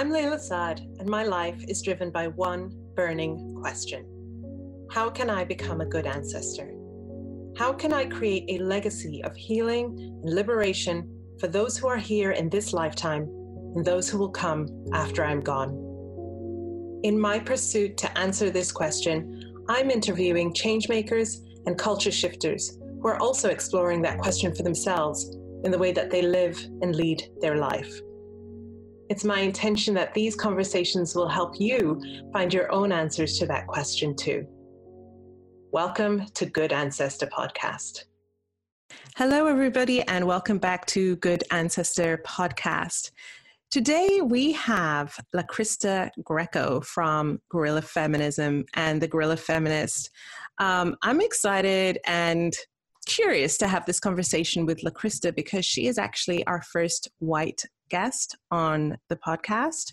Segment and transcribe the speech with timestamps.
[0.00, 4.06] I'm Layla Saad, and my life is driven by one burning question
[4.90, 6.72] How can I become a good ancestor?
[7.58, 11.06] How can I create a legacy of healing and liberation
[11.38, 13.24] for those who are here in this lifetime
[13.76, 15.72] and those who will come after I'm gone?
[17.02, 23.20] In my pursuit to answer this question, I'm interviewing changemakers and culture shifters who are
[23.20, 27.56] also exploring that question for themselves in the way that they live and lead their
[27.56, 28.00] life.
[29.10, 32.00] It's my intention that these conversations will help you
[32.32, 34.46] find your own answers to that question too.
[35.72, 38.04] Welcome to Good Ancestor Podcast.
[39.16, 43.10] Hello, everybody, and welcome back to Good Ancestor Podcast.
[43.72, 50.10] Today we have La LaCrista Greco from Guerrilla Feminism and the Guerrilla Feminist.
[50.58, 52.54] Um, I'm excited and
[53.06, 58.36] curious to have this conversation with LaCrista because she is actually our first white guest
[58.50, 59.92] on the podcast.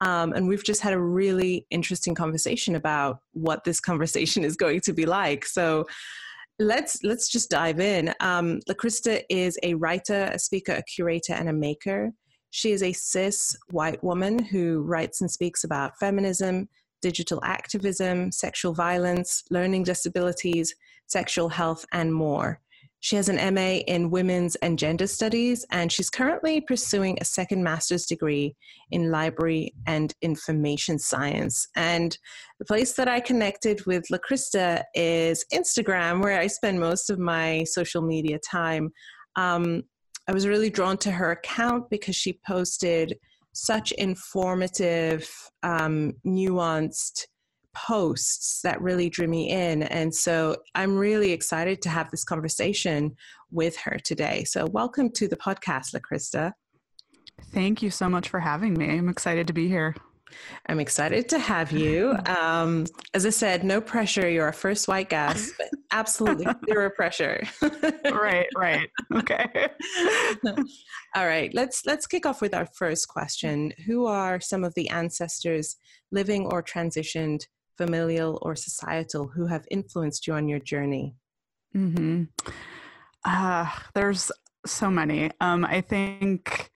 [0.00, 4.80] Um, and we've just had a really interesting conversation about what this conversation is going
[4.82, 5.44] to be like.
[5.44, 5.86] So
[6.58, 8.14] let's let's just dive in.
[8.20, 12.12] Um, LaCrista is a writer, a speaker, a curator, and a maker.
[12.50, 16.68] She is a cis white woman who writes and speaks about feminism,
[17.00, 20.74] digital activism, sexual violence, learning disabilities,
[21.06, 22.60] sexual health, and more.
[23.00, 27.62] She has an MA in Women's and Gender Studies, and she's currently pursuing a second
[27.62, 28.56] master's degree
[28.90, 31.68] in Library and Information Science.
[31.76, 32.18] And
[32.58, 37.62] the place that I connected with LaCrista is Instagram, where I spend most of my
[37.64, 38.90] social media time.
[39.36, 39.84] Um,
[40.26, 43.16] I was really drawn to her account because she posted
[43.58, 45.28] such informative,
[45.64, 47.26] um, nuanced
[47.74, 49.82] posts that really drew me in.
[49.82, 53.16] And so I'm really excited to have this conversation
[53.50, 54.44] with her today.
[54.44, 56.52] So, welcome to the podcast, LaCrista.
[57.52, 58.90] Thank you so much for having me.
[58.90, 59.94] I'm excited to be here.
[60.66, 62.16] I'm excited to have you.
[62.28, 64.28] Um, as I said, no pressure.
[64.28, 67.42] You're our first white guest, but absolutely zero pressure.
[68.04, 68.88] right, right.
[69.14, 69.68] Okay.
[71.16, 71.52] All right.
[71.54, 73.72] Let's let's kick off with our first question.
[73.86, 75.76] Who are some of the ancestors
[76.12, 77.44] living or transitioned
[77.78, 81.14] familial, or societal who have influenced you on your journey?
[81.74, 82.24] Mm-hmm.
[83.24, 84.30] Uh, there's
[84.66, 85.30] so many.
[85.40, 86.70] Um, I think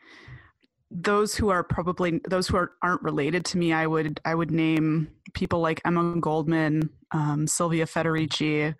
[0.95, 4.51] those who are probably those who are, aren't related to me, I would I would
[4.51, 8.75] name people like Emma Goldman, um, Silvia Federici,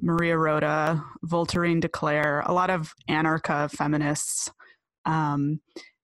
[0.00, 4.50] Maria Roda, Voltairine de Cleyre, a lot of anarcha feminists.
[5.06, 5.60] Um,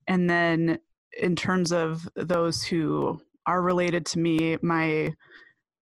[0.08, 0.78] and then
[1.20, 5.14] in terms of those who are related to me, my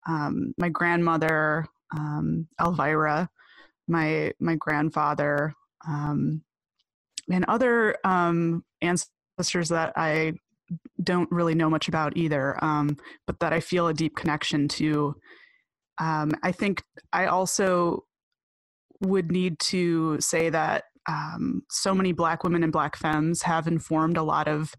[0.07, 1.65] um, my grandmother
[1.95, 3.29] um, Elvira,
[3.87, 5.53] my my grandfather,
[5.87, 6.41] um,
[7.31, 8.63] and other um,
[9.39, 10.33] ancestors that I
[11.01, 15.15] don't really know much about either, um, but that I feel a deep connection to.
[15.97, 16.83] Um, I think
[17.13, 18.03] I also
[19.01, 20.83] would need to say that
[21.71, 24.75] so many Black women and Black femmes have informed a lot of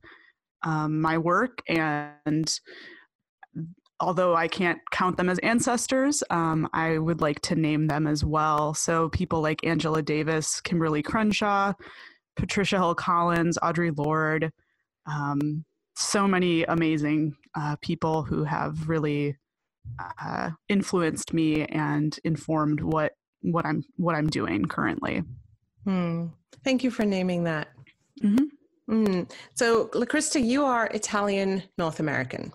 [0.65, 2.61] my work and
[3.99, 8.25] although I can't count them as ancestors, um, I would like to name them as
[8.25, 8.73] well.
[8.73, 11.75] So people like Angela Davis, Kimberlé Crenshaw,
[12.41, 14.51] Patricia Hill Collins, Audre Lorde,
[15.07, 15.65] um,
[15.95, 19.37] so many amazing uh, people who have really
[20.21, 23.13] uh, influenced me and informed what
[23.43, 25.23] what I'm what I'm doing currently.
[25.85, 26.27] Hmm.
[26.65, 27.69] Thank you for naming that.
[28.23, 28.45] Mm-hmm.
[28.91, 29.31] Mm.
[29.55, 32.53] So, LaCrista, you are Italian North American.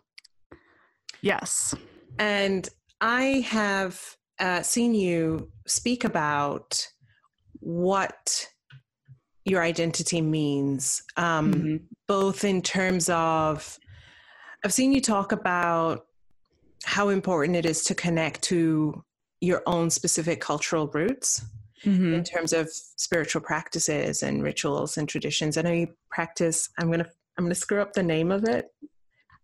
[1.21, 1.73] Yes.
[2.19, 2.67] And
[2.99, 3.99] I have
[4.39, 6.87] uh, seen you speak about
[7.61, 8.47] what
[9.45, 11.75] your identity means, um, mm-hmm.
[12.07, 13.79] both in terms of,
[14.63, 16.07] I've seen you talk about
[16.83, 19.03] how important it is to connect to
[19.41, 21.45] your own specific cultural roots
[21.83, 22.13] mm-hmm.
[22.13, 25.57] in terms of spiritual practices and rituals and traditions.
[25.57, 26.69] I know you practice.
[26.79, 27.07] I'm gonna
[27.37, 28.67] I'm gonna screw up the name of it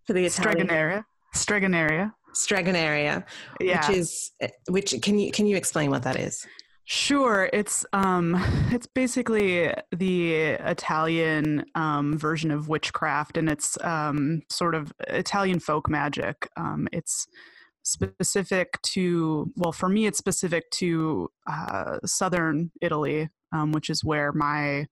[0.05, 0.67] for the Italian.
[0.67, 2.13] Stregoneria.
[2.33, 3.23] Stregoneria,
[3.59, 3.87] yeah.
[3.87, 4.31] which is
[4.69, 6.45] which can you can you explain what that is?
[6.85, 8.35] Sure, it's um,
[8.71, 15.89] it's basically the Italian um, version of witchcraft, and it's um, sort of Italian folk
[15.89, 16.49] magic.
[16.57, 17.27] Um, it's
[17.83, 24.31] specific to well, for me, it's specific to uh, southern Italy, um, which is where
[24.33, 24.87] my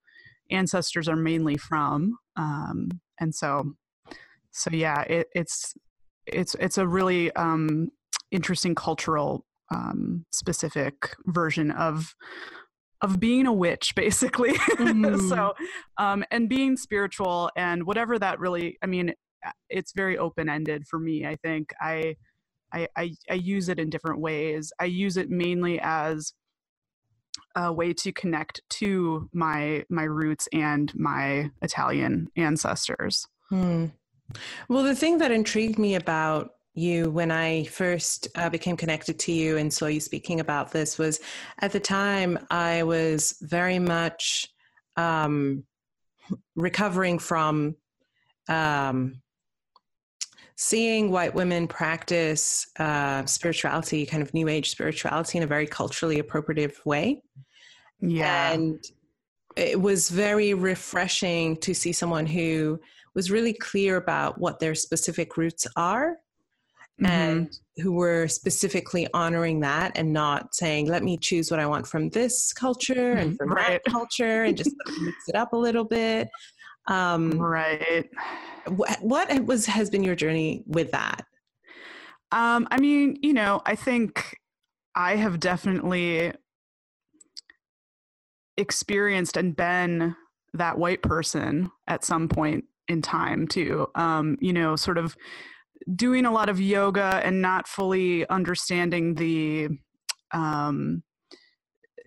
[0.51, 2.89] ancestors are mainly from, um,
[3.19, 3.73] and so
[4.51, 5.75] so yeah, it, it's
[6.25, 7.89] it's it's a really um,
[8.31, 12.15] interesting cultural um, specific version of
[13.01, 15.29] of being a witch basically mm-hmm.
[15.29, 15.53] so
[15.97, 19.13] um and being spiritual and whatever that really i mean
[19.69, 21.25] it's very open ended for me.
[21.25, 22.15] I think I,
[22.73, 24.71] I, I I use it in different ways.
[24.79, 26.33] I use it mainly as
[27.55, 33.25] a way to connect to my my roots and my Italian ancestors.
[33.49, 33.87] Hmm.
[34.67, 39.31] Well, the thing that intrigued me about you when I first uh, became connected to
[39.31, 41.19] you and saw you speaking about this was
[41.59, 44.47] at the time I was very much
[44.95, 45.63] um,
[46.55, 47.75] recovering from
[48.47, 49.21] um,
[50.55, 56.21] seeing white women practice uh, spirituality, kind of new age spirituality, in a very culturally
[56.21, 57.21] appropriative way.
[58.01, 58.51] Yeah.
[58.51, 58.83] And
[59.55, 62.79] it was very refreshing to see someone who
[63.15, 66.17] was really clear about what their specific roots are
[67.01, 67.05] mm-hmm.
[67.05, 71.87] and who were specifically honoring that and not saying, let me choose what I want
[71.87, 73.81] from this culture and from right.
[73.83, 76.29] that culture and just mix it up a little bit.
[76.87, 78.09] Um, right.
[78.67, 81.25] What, what was has been your journey with that?
[82.31, 84.37] Um, I mean, you know, I think
[84.95, 86.33] I have definitely
[88.57, 90.15] experienced and been
[90.53, 93.87] that white person at some point in time too.
[93.95, 95.15] Um, you know, sort of
[95.95, 99.69] doing a lot of yoga and not fully understanding the
[100.31, 101.03] um,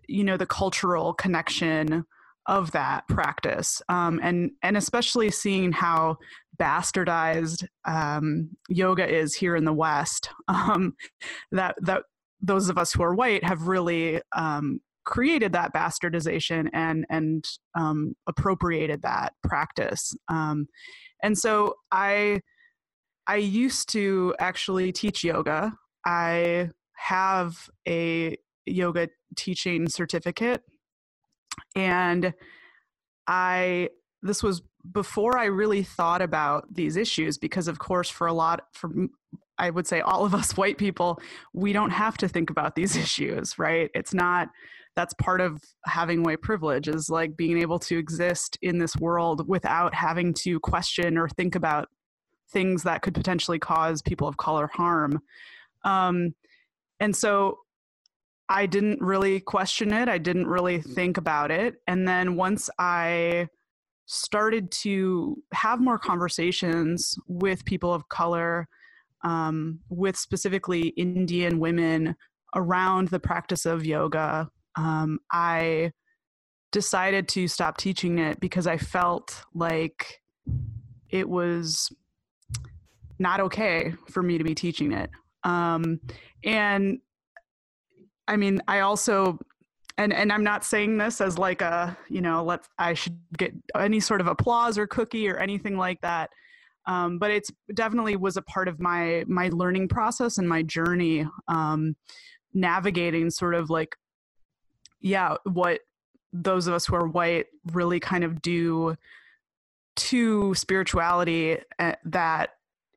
[0.09, 2.05] you know the cultural connection
[2.47, 6.17] of that practice um, and and especially seeing how
[6.61, 10.95] bastardized um, yoga is here in the west um,
[11.51, 12.03] that that
[12.41, 17.45] those of us who are white have really um, created that bastardization and and
[17.75, 20.15] um, appropriated that practice.
[20.29, 20.67] Um,
[21.23, 22.41] and so I
[23.27, 25.73] I used to actually teach yoga.
[26.05, 28.37] I have a
[28.67, 30.63] yoga teaching certificate,
[31.77, 32.35] and
[33.27, 33.91] I
[34.23, 38.63] this was before I really thought about these issues because of course for a lot
[38.73, 38.91] for
[39.59, 41.21] I would say all of us white people
[41.53, 44.49] we don't have to think about these issues right it's not
[44.95, 49.49] that's part of having white privilege is like being able to exist in this world
[49.49, 51.89] without having to question or think about
[52.51, 55.21] things that could potentially cause people of color harm.
[55.85, 56.35] Um,
[57.01, 57.59] and so
[58.49, 60.09] i didn't really question it.
[60.09, 61.77] I didn't really think about it.
[61.87, 63.49] And then once i
[64.07, 68.69] started to have more conversations with people of color
[69.25, 72.17] um, with specifically indian women
[72.55, 75.93] around the practice of yoga um, I
[76.71, 80.21] decided to stop teaching it because I felt like
[81.11, 81.91] it was
[83.23, 85.09] not okay for me to be teaching it.
[85.45, 86.01] Um,
[86.45, 86.99] and
[88.29, 89.39] I mean, I also,
[89.97, 93.53] and and I'm not saying this as like a, you know, let I should get
[93.79, 96.31] any sort of applause or cookie or anything like that.
[96.87, 101.27] Um, but it's definitely was a part of my my learning process and my journey,
[101.49, 101.97] um,
[102.53, 103.97] navigating sort of like
[105.01, 105.81] yeah, what
[106.33, 108.97] those of us who are white really kind of do
[109.95, 112.51] to spirituality eh, that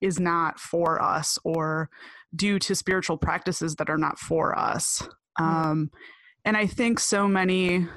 [0.05, 1.89] is not for us or
[2.35, 5.01] due to spiritual practices that are not for us.
[5.39, 5.43] Mm-hmm.
[5.43, 5.91] Um,
[6.43, 7.87] and I think so many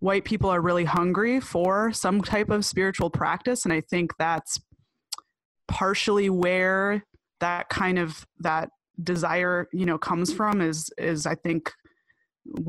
[0.00, 3.64] white people are really hungry for some type of spiritual practice.
[3.64, 4.58] And I think that's
[5.66, 7.04] partially where
[7.40, 8.70] that kind of that
[9.02, 11.72] desire you know comes from is is i think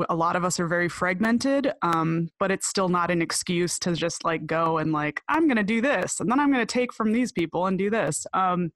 [0.10, 3.94] a lot of us are very fragmented um, but it's still not an excuse to
[3.94, 6.74] just like go and like i'm going to do this and then i'm going to
[6.74, 8.26] take from these people and do this.
[8.34, 8.72] Um,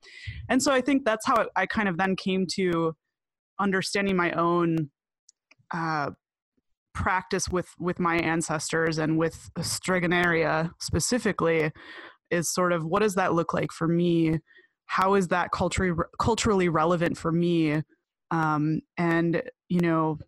[0.49, 2.95] and so i think that's how i kind of then came to
[3.59, 4.89] understanding my own
[5.73, 6.11] uh,
[6.93, 11.71] practice with with my ancestors and with Stregoneria specifically
[12.29, 14.39] is sort of what does that look like for me?
[14.85, 17.81] How is that culturally culturally relevant for me?
[18.31, 20.19] Um, and you know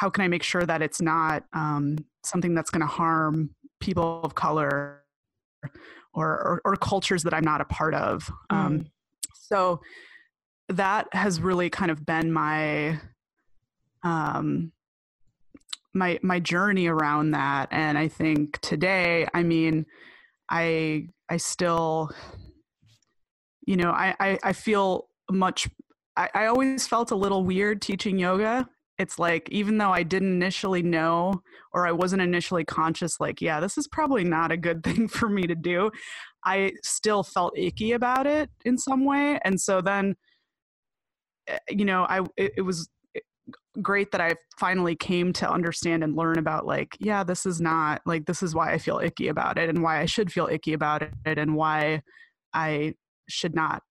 [0.00, 4.22] how can I make sure that it's not um, something that's going to harm people
[4.24, 5.02] of color
[6.14, 8.32] or, or, or, cultures that I'm not a part of?
[8.48, 8.80] Um, mm.
[8.80, 8.86] Um,
[9.34, 9.80] so
[10.70, 12.98] that has really kind of been my
[14.02, 14.72] um,
[15.92, 19.84] my my journey around that, and I think today, I mean,
[20.50, 22.10] I I still,
[23.66, 25.68] you know, I I, I feel much.
[26.16, 28.66] I, I always felt a little weird teaching yoga
[29.00, 31.42] it's like even though I didn't initially know
[31.72, 35.28] or I wasn't initially conscious, like, yeah, this is probably not a good thing for
[35.28, 35.90] me to do,
[36.44, 39.38] I still felt icky about it in some way.
[39.42, 40.16] And so then,
[41.48, 43.20] eh, you know, I it, it was eh,
[43.80, 48.02] great that I finally came to understand and learn about like, yeah, this is not
[48.04, 50.74] like this is why I feel icky about it and why I should feel icky
[50.74, 52.02] about it and why
[52.52, 52.96] I
[53.30, 53.82] should not,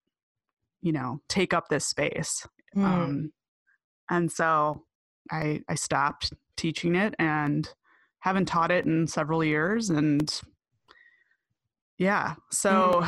[0.82, 2.46] you know, take up this space.
[2.76, 2.84] Mm.
[2.84, 3.32] Um,
[4.08, 4.84] and so
[5.30, 7.68] I I stopped teaching it and
[8.20, 10.40] haven't taught it in several years and
[11.98, 13.02] yeah so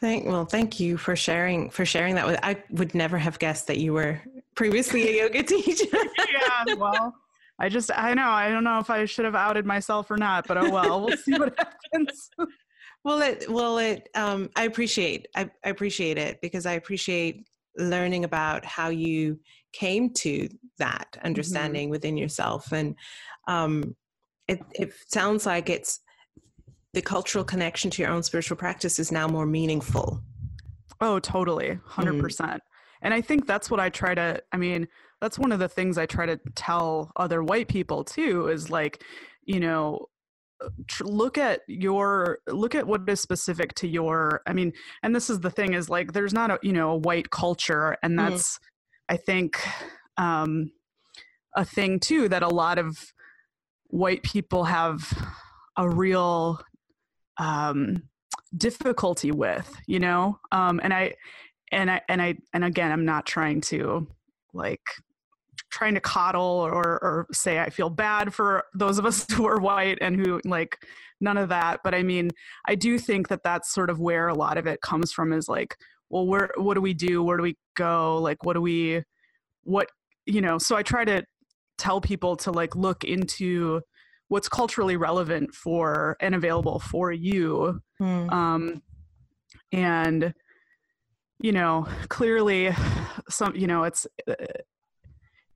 [0.00, 2.38] Thank well, thank you for sharing for sharing that with.
[2.42, 4.20] I would never have guessed that you were
[4.54, 5.86] previously a yoga teacher.
[6.18, 7.14] yeah well
[7.58, 10.46] i just i know i don't know if i should have outed myself or not
[10.46, 11.56] but oh well we'll see what
[11.92, 12.30] happens
[13.04, 18.24] well, it well it um, I appreciate I, I appreciate it because I appreciate learning
[18.24, 19.38] about how you
[19.78, 22.94] came to that understanding within yourself and
[23.48, 23.94] um,
[24.48, 26.00] it, it sounds like it's
[26.92, 30.22] the cultural connection to your own spiritual practice is now more meaningful
[31.00, 32.58] oh totally 100% Mm.
[33.02, 34.86] and i think that's what i try to i mean
[35.20, 39.02] that's one of the things i try to tell other white people too is like
[39.44, 40.06] you know
[40.88, 45.28] tr- look at your look at what is specific to your i mean and this
[45.28, 48.30] is the thing is like there's not a you know a white culture and Mhm.
[48.30, 48.58] that's
[49.08, 49.60] i think
[50.16, 50.70] um
[51.56, 53.12] a thing too that a lot of
[53.86, 55.12] white people have
[55.76, 56.60] a real
[57.38, 58.02] um
[58.56, 60.38] difficulty with you know?
[60.52, 61.14] Um and i
[61.72, 64.06] and i and i and again i'm not trying to
[64.52, 64.82] like
[65.70, 69.58] trying to coddle or or say i feel bad for those of us who are
[69.58, 70.78] white and who like
[71.20, 71.80] none of that.
[71.82, 72.30] But i mean
[72.66, 75.48] i do think that that's sort of where a lot of it comes from is
[75.48, 75.76] like
[76.14, 79.02] well where what do we do where do we go like what do we
[79.64, 79.88] what
[80.26, 81.22] you know so i try to
[81.76, 83.80] tell people to like look into
[84.28, 88.32] what's culturally relevant for and available for you Mm.
[88.32, 88.82] um
[89.72, 90.34] and
[91.40, 92.70] you know clearly
[93.28, 94.34] some you know it's uh,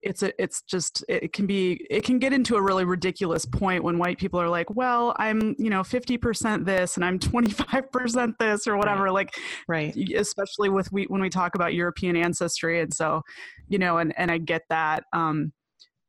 [0.09, 3.85] it's a, it's just it can be it can get into a really ridiculous point
[3.85, 8.67] when white people are like well i'm you know 50% this and i'm 25% this
[8.67, 9.35] or whatever like
[9.69, 9.95] right.
[10.17, 13.21] especially with we when we talk about european ancestry and so
[13.69, 15.53] you know and and i get that um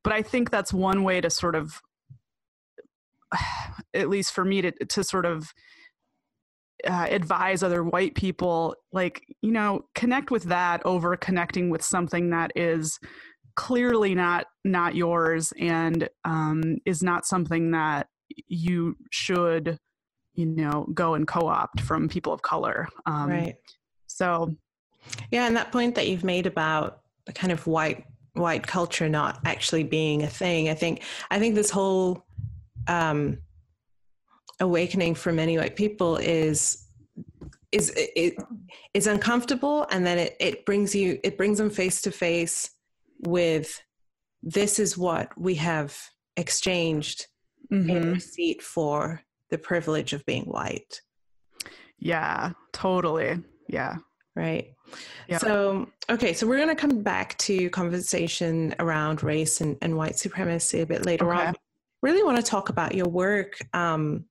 [0.05, 1.81] but i think that's one way to sort of
[3.93, 5.53] at least for me to to sort of
[6.87, 12.29] uh, advise other white people like you know connect with that over connecting with something
[12.29, 12.97] that is
[13.59, 18.07] clearly not not yours and um, is not something that
[18.47, 19.77] you should
[20.33, 23.57] you know go and co-opt from people of color um, right.
[24.07, 24.55] so.
[25.31, 29.39] Yeah, and that point that you've made about the kind of white white culture not
[29.45, 32.25] actually being a thing, I think I think this whole
[32.87, 33.39] um,
[34.59, 36.85] awakening for many white people is
[37.71, 38.35] is it
[38.93, 42.69] is uncomfortable, and then it it brings you it brings them face to face
[43.19, 43.81] with
[44.41, 45.97] this is what we have
[46.37, 47.27] exchanged
[47.71, 48.13] in mhm.
[48.13, 51.01] receipt for the privilege of being white,
[51.99, 53.95] yeah totally yeah
[54.39, 54.73] right?
[55.27, 55.37] Yeah.
[55.37, 60.17] So, okay, so we're going to come back to conversation around race and, and white
[60.17, 61.47] supremacy a bit later Okay.
[61.47, 61.55] on.
[62.01, 63.57] Really want to talk about your work.
[63.73, 64.25] Um,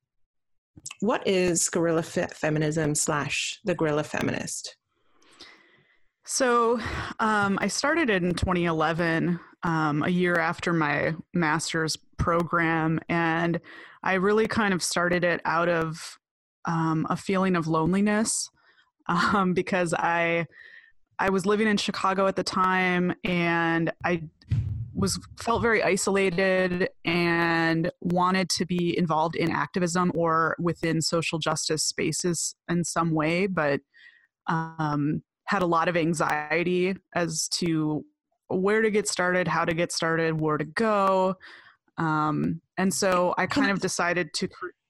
[1.01, 4.75] what is guerrilla fe- feminism slash the guerrilla feminist?
[6.31, 6.79] So
[7.19, 13.59] um, I started it in 2011, um, a year after my master's program, and
[14.03, 16.19] I really kind of started it out of
[16.65, 18.47] um, a feeling of loneliness
[19.07, 20.45] um, because I
[21.17, 24.21] I was living in Chicago at the time, and I
[24.93, 31.83] was felt very isolated and wanted to be involved in activism or within social justice
[31.83, 33.81] spaces in some way, but
[34.45, 38.05] um, had a lot of anxiety as to
[38.49, 41.35] where to get started, how to get started, where to go.
[41.97, 44.47] Um, and so I kind of decided to.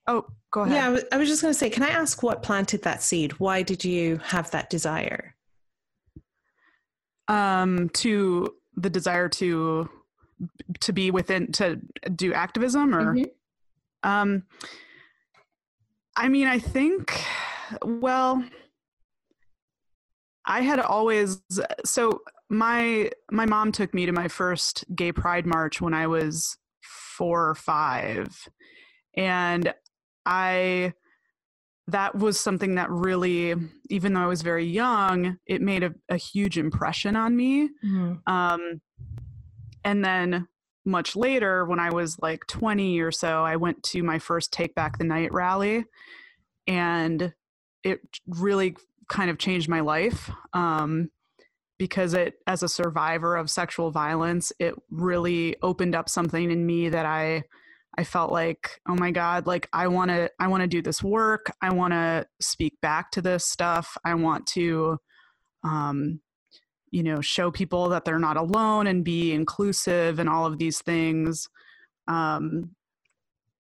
[0.08, 0.76] Oh, go ahead.
[0.76, 3.40] Yeah, I was, just going to say, can I ask what planted that seed?
[3.40, 5.34] Why did you have that desire?
[7.30, 9.90] Um, to the desire to
[10.82, 11.80] to be within to
[12.16, 13.30] do activism or Mhm.
[14.04, 14.44] Um,
[16.18, 17.18] I mean, I think,
[17.82, 18.44] well,
[20.50, 21.42] I had always
[21.86, 26.58] so my my mom took me to my first gay pride march when I was
[26.82, 28.36] four or five,
[29.16, 29.72] and
[30.26, 30.94] I
[31.88, 33.56] that was something that really,
[33.90, 37.70] even though I was very young, it made a, a huge impression on me.
[38.28, 38.82] Um,
[39.84, 40.48] and then
[40.86, 44.76] much later, when I was like 20 or so, I went to my first Take
[44.76, 45.86] Back the Night rally,
[46.68, 47.34] and
[47.84, 48.76] it really
[49.10, 51.10] kind of changed my life um,
[51.78, 56.90] because it, as a survivor of sexual violence, it really opened up something in me
[56.90, 57.44] that I,
[57.98, 61.04] I felt like, oh my God, like I want to, I want to do this
[61.04, 61.52] work.
[61.62, 63.98] I want to speak back to this stuff.
[64.06, 65.00] I want to,
[65.64, 66.22] um,
[66.92, 70.82] you know, show people that they're not alone and be inclusive and all of these
[70.82, 71.50] things.
[72.08, 72.72] Um,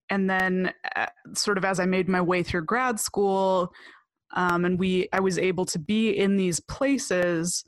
[0.09, 3.71] and then, uh, sort of as I made my way through grad school,
[4.35, 7.63] um, and we, I was able to be in these places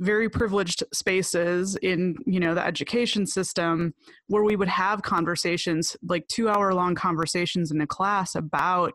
[0.00, 3.94] very privileged spaces in you know the education system
[4.28, 8.94] where we would have conversations like two hour long conversations in a class about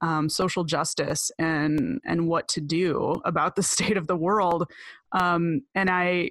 [0.00, 4.70] um, social justice and and what to do about the state of the world.
[5.12, 6.30] Um, and i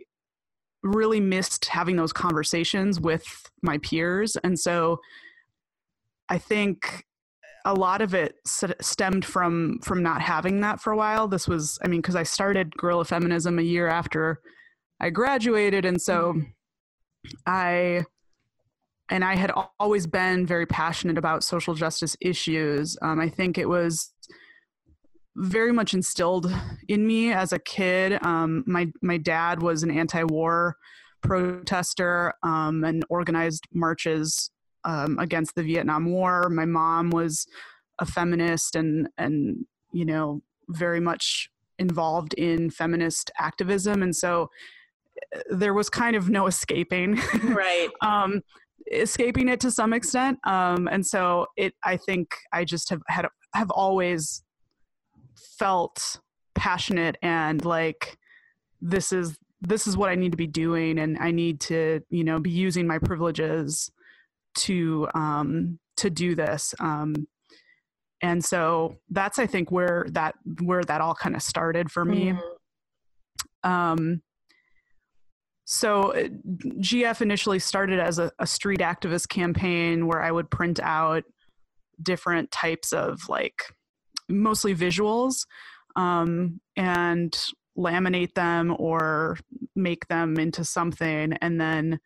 [0.82, 3.26] really missed having those conversations with
[3.62, 4.38] my peers.
[4.38, 5.00] And so
[6.30, 7.06] i think
[7.66, 11.28] a lot of it stemmed from from not having that for a while.
[11.28, 14.40] This was, I mean, because I started guerrilla feminism a year after
[15.02, 16.42] I graduated, and so mm-hmm.
[17.46, 18.06] I
[19.10, 22.98] and I had always been very passionate about social justice issues.
[23.02, 24.14] Um, I think it was
[25.36, 26.52] very much instilled
[26.88, 28.24] in me as a kid.
[28.24, 30.78] Um, my my dad was an anti-war
[31.22, 34.52] protester um, and organized marches
[34.86, 36.50] um, against the Vietnam War.
[36.50, 37.48] My mom was
[38.00, 44.50] a feminist and and you know very much involved in feminist activism, and so
[45.36, 47.20] uh, there was kind of no escaping.
[47.44, 47.90] Right.
[48.02, 48.42] um,
[48.92, 50.40] escaping it to some extent.
[50.46, 54.44] Um, and so it, I think I just have had have always
[55.58, 56.20] felt
[56.56, 58.18] passionate and like
[58.82, 62.24] this is this is what I need to be doing and I need to, you
[62.24, 63.92] know, be using my privileges
[64.56, 66.74] to um, to do this.
[66.80, 67.28] Um,
[68.22, 72.34] and so that's I think where that where that all kind of started for me.
[72.34, 73.70] Mm-hmm.
[73.70, 74.22] Um,
[75.66, 76.28] so uh,
[76.80, 81.24] GF initially started as a, a street activist campaign where I would print out
[82.02, 83.64] different types of like
[84.30, 85.46] mostly visuals
[85.96, 87.36] um, and
[87.78, 89.38] laminate them or
[89.76, 92.00] make them into something and then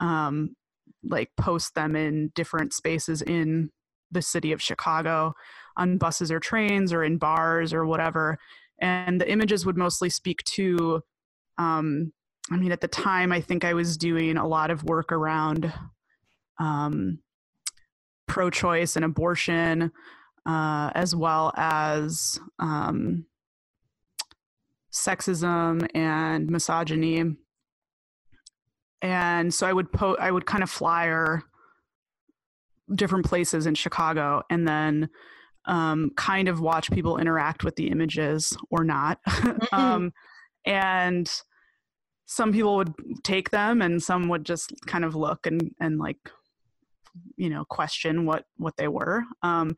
[0.00, 0.56] um,
[1.04, 3.70] like post them in different spaces in
[4.10, 5.34] the city of Chicago
[5.76, 8.38] on buses or trains or in bars or whatever.
[8.80, 11.02] And the images would mostly speak to,
[11.58, 12.12] um,
[12.50, 15.72] I mean, at the time, I think I was doing a lot of work around
[16.58, 17.20] um,
[18.26, 19.92] pro choice and abortion,
[20.46, 23.26] uh, as well as um,
[24.92, 27.36] sexism and misogyny
[29.02, 31.42] and so I would po- I would kind of flyer
[32.94, 35.08] different places in Chicago, and then
[35.66, 39.18] um, kind of watch people interact with the images or not.
[39.30, 39.74] Mm-hmm.
[39.74, 40.12] um,
[40.66, 41.30] and
[42.26, 42.92] some people would
[43.24, 46.18] take them, and some would just kind of look and and like
[47.36, 49.24] you know question what what they were.
[49.42, 49.76] Um,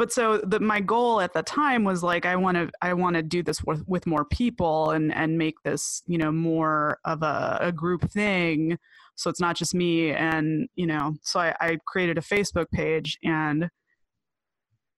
[0.00, 3.16] but so the, my goal at the time was like i want to i want
[3.16, 7.22] to do this with, with more people and and make this you know more of
[7.22, 8.78] a, a group thing
[9.14, 13.18] so it's not just me and you know so i, I created a facebook page
[13.22, 13.68] and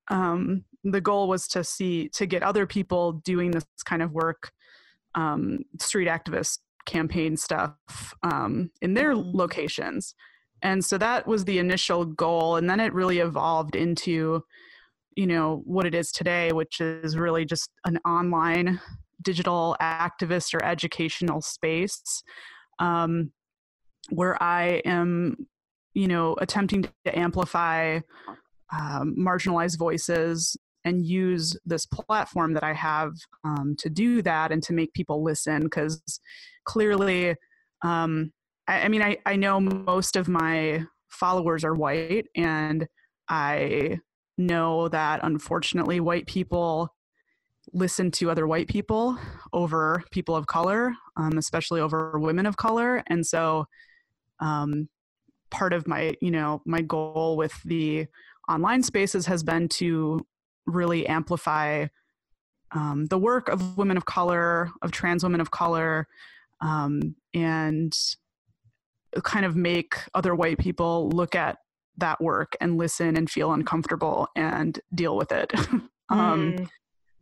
[0.09, 4.53] um, the goal was to see to get other people doing this kind of work
[5.17, 9.37] um, street activist campaign stuff um, in their mm-hmm.
[9.37, 10.15] locations
[10.63, 14.45] and so that was the initial goal and then it really evolved into
[15.17, 18.81] you know what it is today which is really just an online
[19.23, 22.23] digital activist or educational space
[22.79, 23.33] um,
[24.11, 25.37] where i am
[25.95, 27.99] you know attempting to amplify
[28.73, 33.13] um, marginalized voices and use this platform that i have
[33.45, 36.03] um, to do that and to make people listen because
[36.65, 37.35] clearly
[37.83, 38.33] um,
[38.67, 42.87] I, I mean I, I know most of my followers are white and
[43.29, 43.99] i
[44.39, 46.95] know that unfortunately white people
[47.73, 49.17] listen to other white people
[49.53, 53.03] over people of color, um, especially over women of color.
[53.07, 53.67] And so
[54.41, 54.89] um,
[55.51, 58.07] part of my, you know, my goal with the
[58.49, 60.27] online spaces has been to
[60.67, 61.87] really amplify
[62.73, 66.09] um, the work of women of color, of trans women of color,
[66.61, 67.97] um, and
[69.23, 71.59] kind of make other white people look at
[71.99, 75.53] that work and listen and feel uncomfortable and deal with it.
[76.09, 76.69] um, mm.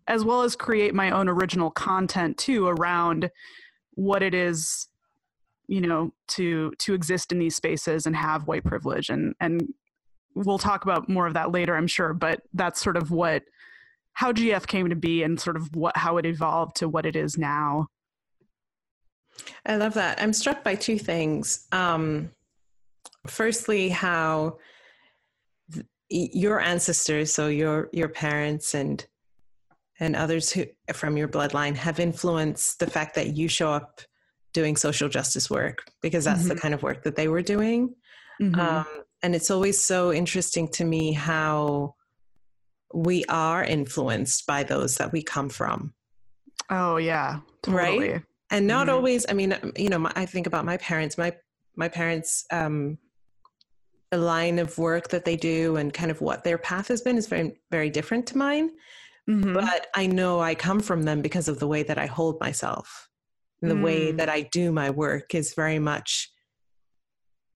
[0.06, 3.30] As well as create my own original content too around
[3.94, 4.88] what it is
[5.70, 9.72] you know to to exist in these spaces and have white privilege and and
[10.34, 13.42] we'll talk about more of that later i'm sure but that's sort of what
[14.14, 17.14] how gf came to be and sort of what how it evolved to what it
[17.14, 17.86] is now
[19.64, 22.30] i love that i'm struck by two things um
[23.26, 24.58] firstly how
[26.08, 29.06] your ancestors, so your your parents and
[30.00, 34.00] and others who from your bloodline have influenced the fact that you show up
[34.52, 36.48] doing social justice work because that's mm-hmm.
[36.48, 37.94] the kind of work that they were doing.
[38.40, 38.58] Mm-hmm.
[38.58, 38.86] Um,
[39.22, 41.94] and it's always so interesting to me how
[42.92, 45.94] we are influenced by those that we come from.
[46.70, 48.10] Oh yeah, totally.
[48.10, 48.22] Right.
[48.50, 48.96] And not mm-hmm.
[48.96, 49.26] always.
[49.28, 51.16] I mean, you know, my, I think about my parents.
[51.16, 51.34] My
[51.76, 52.98] my parents, um,
[54.10, 57.16] the line of work that they do and kind of what their path has been
[57.16, 58.70] is very very different to mine.
[59.28, 59.54] Mm-hmm.
[59.54, 63.08] But I know I come from them because of the way that I hold myself.
[63.62, 63.82] The mm.
[63.82, 66.30] way that I do my work is very much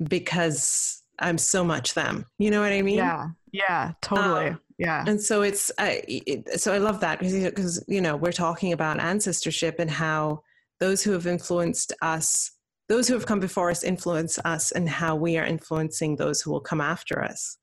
[0.07, 2.27] because I'm so much them.
[2.39, 2.97] You know what I mean?
[2.97, 3.29] Yeah.
[3.53, 4.49] Yeah, totally.
[4.49, 5.05] Um, yeah.
[5.07, 8.99] And so it's I it, so I love that because you know, we're talking about
[8.99, 10.43] ancestorship and how
[10.81, 12.51] those who have influenced us
[12.89, 16.51] those who have come before us influence us and how we are influencing those who
[16.51, 17.59] will come after us.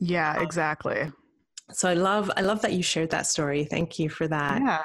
[0.00, 1.10] Yeah, um, exactly
[1.72, 3.64] so I love I love that you shared that story.
[3.64, 4.60] Thank you for that.
[4.62, 4.82] Yeah.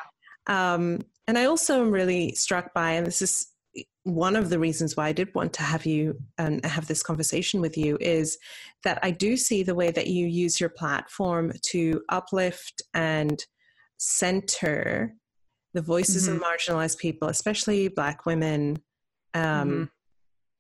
[0.48, 3.48] Um, and I also am really struck by, and this is
[4.04, 7.04] one of the reasons why I did want to have you and um, have this
[7.04, 8.38] conversation with you is
[8.84, 13.44] that I do see the way that you use your platform to uplift and
[13.98, 15.14] center
[15.74, 16.38] the voices mm-hmm.
[16.38, 18.78] of marginalized people, especially Black women
[19.34, 19.84] um, mm-hmm.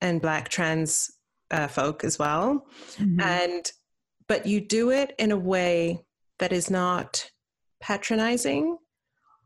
[0.01, 1.12] and Black trans
[1.51, 2.65] uh, folk as well.
[2.97, 3.21] Mm-hmm.
[3.21, 3.71] And
[4.27, 6.05] but you do it in a way
[6.38, 7.29] that is not
[7.82, 8.77] patronizing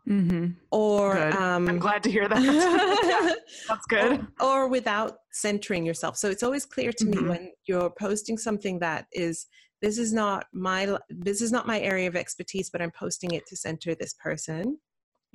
[0.08, 0.48] mm-hmm.
[0.72, 6.30] or um, i'm glad to hear that that's good or, or, without centering yourself so
[6.30, 7.24] it's always clear to mm-hmm.
[7.24, 9.48] me when you're posting something that is
[9.82, 13.46] this is not my this is not my area of expertise but i'm posting it
[13.48, 14.78] to center this person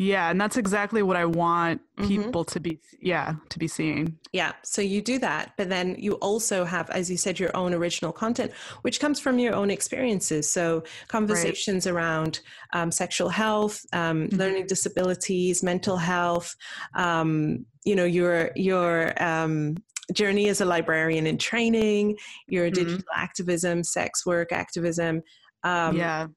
[0.00, 2.06] yeah, and that's exactly what I want mm-hmm.
[2.06, 2.52] people mm-hmm.
[2.52, 4.16] to be yeah, to be seeing.
[4.32, 4.52] Yeah.
[4.62, 8.12] So you do that, but then you also have as you said your own original
[8.12, 10.48] content which comes from your own experiences.
[10.48, 11.92] So conversations right.
[11.92, 12.40] around
[12.72, 14.36] um, sexual health, um, mm-hmm.
[14.36, 16.54] learning disabilities, mental health,
[16.94, 19.78] um, you know, your your um,
[20.12, 22.84] journey as a librarian in training, your mm-hmm.
[22.84, 25.22] digital activism, sex work activism.
[25.64, 26.28] Um, yeah.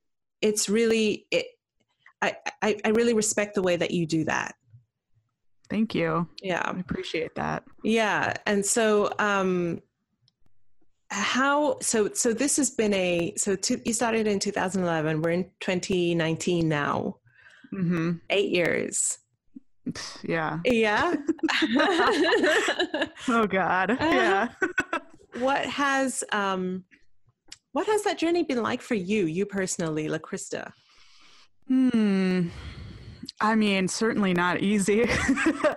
[0.41, 1.45] It's really it
[2.22, 4.56] I, I, I really respect the way that you do that.
[5.70, 6.28] Thank you.
[6.42, 6.62] Yeah.
[6.66, 7.64] I appreciate that.
[7.84, 8.34] Yeah.
[8.46, 9.82] And so, um,
[11.12, 15.44] how so so this has been a so two, you started in 2011 we're in
[15.60, 17.18] 2019 now
[17.74, 18.14] mm-hmm.
[18.30, 19.18] eight years
[20.24, 21.14] yeah yeah
[23.28, 24.48] oh god yeah
[25.40, 26.86] what has um
[27.74, 30.72] what has that journey been like for you you personally LaCrista
[31.72, 32.50] Hmm.
[33.40, 35.04] I mean, certainly not easy.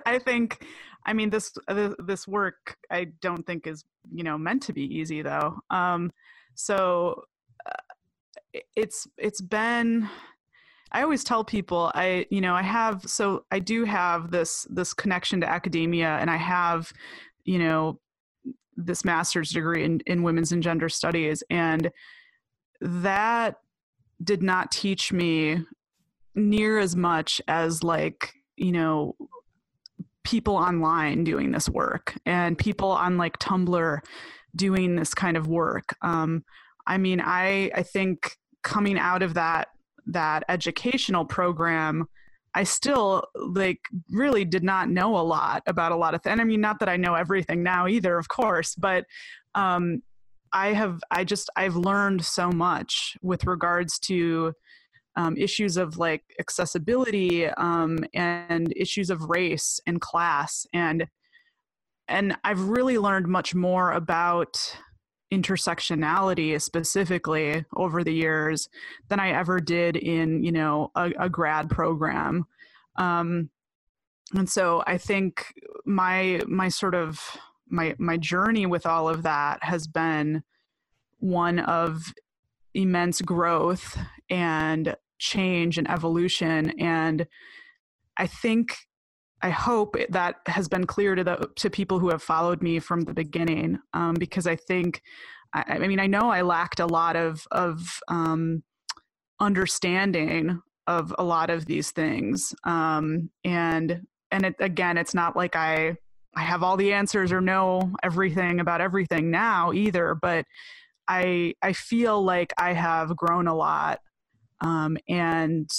[0.04, 0.66] I think,
[1.06, 1.52] I mean, this
[2.00, 5.60] this work I don't think is you know meant to be easy though.
[5.70, 6.10] Um,
[6.56, 7.22] so
[7.64, 10.08] uh, it's it's been.
[10.90, 14.94] I always tell people I you know I have so I do have this this
[14.94, 16.92] connection to academia and I have
[17.44, 18.00] you know
[18.76, 21.90] this master's degree in, in women's and gender studies and
[22.80, 23.56] that
[24.22, 25.64] did not teach me
[26.34, 29.16] near as much as like you know
[30.24, 33.98] people online doing this work and people on like tumblr
[34.56, 35.94] doing this kind of work.
[36.00, 36.44] Um,
[36.86, 39.68] i mean i i think coming out of that
[40.06, 42.06] that educational program
[42.54, 46.40] i still like really did not know a lot about a lot of things and
[46.40, 49.04] i mean not that i know everything now either of course but
[49.54, 50.02] um,
[50.52, 54.52] i have i just i've learned so much with regards to
[55.16, 61.06] um, issues of like accessibility um, and issues of race and class and
[62.06, 64.76] and I've really learned much more about
[65.32, 68.68] intersectionality specifically over the years
[69.08, 72.44] than I ever did in you know a, a grad program.
[72.96, 73.50] Um,
[74.34, 75.52] and so I think
[75.84, 77.20] my my sort of
[77.68, 80.42] my my journey with all of that has been
[81.18, 82.12] one of
[82.74, 83.98] immense growth
[84.28, 87.26] and change and evolution and
[88.16, 88.76] i think
[89.42, 93.02] i hope that has been clear to the to people who have followed me from
[93.02, 95.02] the beginning um, because i think
[95.52, 98.62] I, I, mean i know i lacked a lot of of um,
[99.40, 105.56] understanding of a lot of these things um, and and it, again it's not like
[105.56, 105.96] i
[106.36, 110.44] i have all the answers or know everything about everything now either but
[111.08, 114.00] i i feel like i have grown a lot
[114.60, 115.70] um, and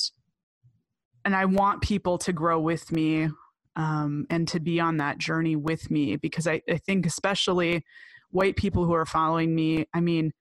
[1.23, 3.29] and I want people to grow with me
[3.75, 7.83] um, and to be on that journey with me because I, I think especially
[8.29, 9.87] white people who are following me.
[9.93, 10.33] I mean,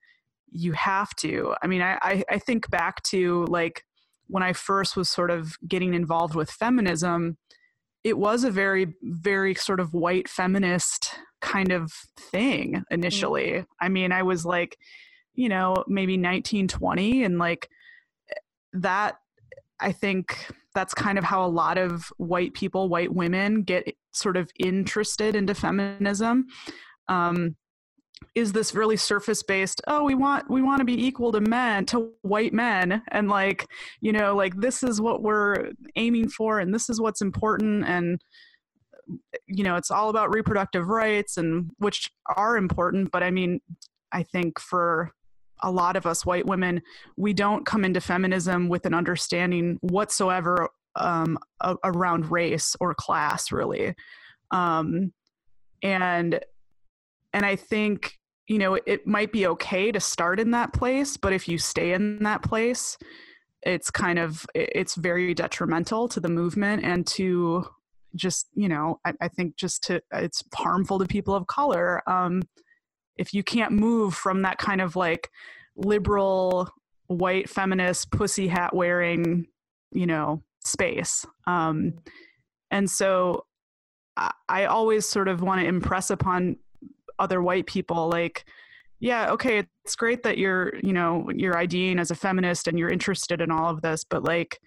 [0.51, 1.55] you have to.
[1.61, 3.83] I mean, I, I, I think back to like
[4.27, 7.37] when I first was sort of getting involved with feminism,
[8.03, 13.51] it was a very, very sort of white feminist kind of thing initially.
[13.51, 13.65] Mm-hmm.
[13.81, 14.77] I mean, I was like,
[15.33, 17.69] you know, maybe 1920 and like
[18.75, 19.17] that,
[19.79, 20.37] I think
[20.73, 25.35] that's kind of how a lot of white people, white women get sort of interested
[25.35, 26.47] into feminism.
[27.07, 27.55] Um,
[28.33, 31.85] is this really surface based oh we want we want to be equal to men
[31.85, 33.67] to white men and like
[34.01, 38.21] you know like this is what we're aiming for and this is what's important and
[39.47, 43.59] you know it's all about reproductive rights and which are important but i mean
[44.11, 45.11] i think for
[45.63, 46.81] a lot of us white women
[47.17, 53.51] we don't come into feminism with an understanding whatsoever um, a- around race or class
[53.51, 53.93] really.
[54.51, 55.11] Um,
[55.85, 56.39] and
[57.33, 61.33] and i think you know it might be okay to start in that place but
[61.33, 62.97] if you stay in that place
[63.63, 67.65] it's kind of it's very detrimental to the movement and to
[68.15, 72.01] just you know i, I think just to it's harmful to people of color.
[72.09, 72.41] Um,
[73.17, 75.29] if you can't move from that kind of like
[75.75, 76.69] liberal
[77.07, 79.47] white feminist pussy hat wearing
[79.91, 81.25] you know space.
[81.47, 81.93] Um,
[82.71, 83.45] and so
[84.17, 86.57] I, I always sort of want to impress upon
[87.17, 88.43] other white people like
[88.99, 92.89] yeah okay it's great that you're you know you're IDing as a feminist and you're
[92.89, 94.59] interested in all of this but like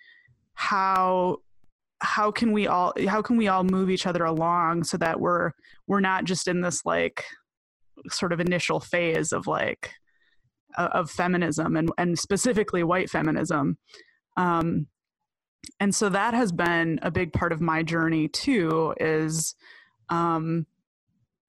[0.55, 1.37] how
[2.01, 5.53] how can we all how can we all move each other along so that we're
[5.87, 7.25] we're not just in this like
[8.13, 9.93] sort of initial phase of like
[10.77, 13.79] of feminism and and specifically white feminism
[14.37, 14.87] um
[15.81, 19.55] and so that has been a big part of my journey too is
[20.09, 20.67] um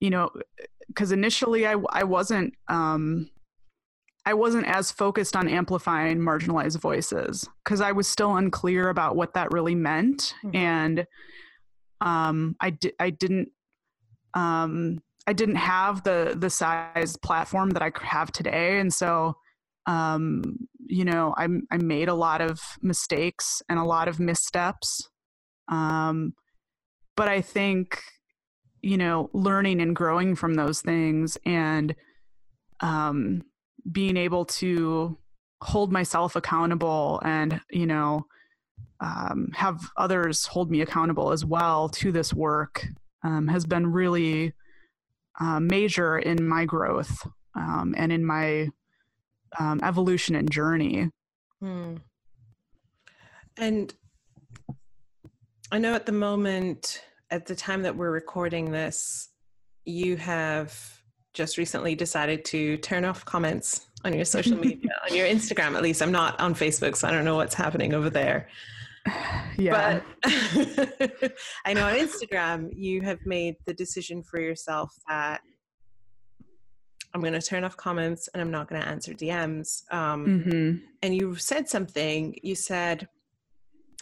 [0.00, 0.30] you know
[0.90, 3.30] because initially I I wasn't um,
[4.26, 9.34] I wasn't as focused on amplifying marginalized voices because I was still unclear about what
[9.34, 10.56] that really meant, mm-hmm.
[10.56, 11.06] and
[12.00, 13.50] um, I di- I didn't
[14.34, 19.36] um, I didn't have the the size platform that I have today, and so
[19.86, 20.42] um,
[20.86, 25.08] you know I I made a lot of mistakes and a lot of missteps,
[25.68, 26.34] um,
[27.16, 28.02] but I think
[28.82, 31.94] you know, learning and growing from those things and
[32.80, 33.42] um,
[33.90, 35.18] being able to
[35.62, 38.24] hold myself accountable and, you know,
[39.00, 42.86] um, have others hold me accountable as well to this work
[43.22, 44.52] um, has been really
[45.40, 48.68] uh, major in my growth um, and in my
[49.58, 51.10] um, evolution and journey.
[51.60, 51.96] Hmm.
[53.56, 53.92] And
[55.72, 59.28] I know at the moment, at the time that we're recording this,
[59.84, 61.00] you have
[61.32, 65.82] just recently decided to turn off comments on your social media, on your Instagram at
[65.82, 66.02] least.
[66.02, 68.48] I'm not on Facebook, so I don't know what's happening over there.
[69.58, 70.00] Yeah.
[70.22, 70.32] But
[71.66, 75.42] I know on Instagram, you have made the decision for yourself that
[77.12, 79.82] I'm going to turn off comments and I'm not going to answer DMs.
[79.92, 80.84] Um, mm-hmm.
[81.02, 83.08] And you said something, you said,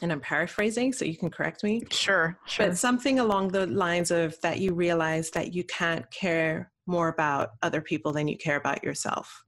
[0.01, 1.83] and I'm paraphrasing, so you can correct me.
[1.91, 2.67] Sure, sure.
[2.69, 7.53] But something along the lines of that you realize that you can't care more about
[7.63, 9.43] other people than you care about yourself.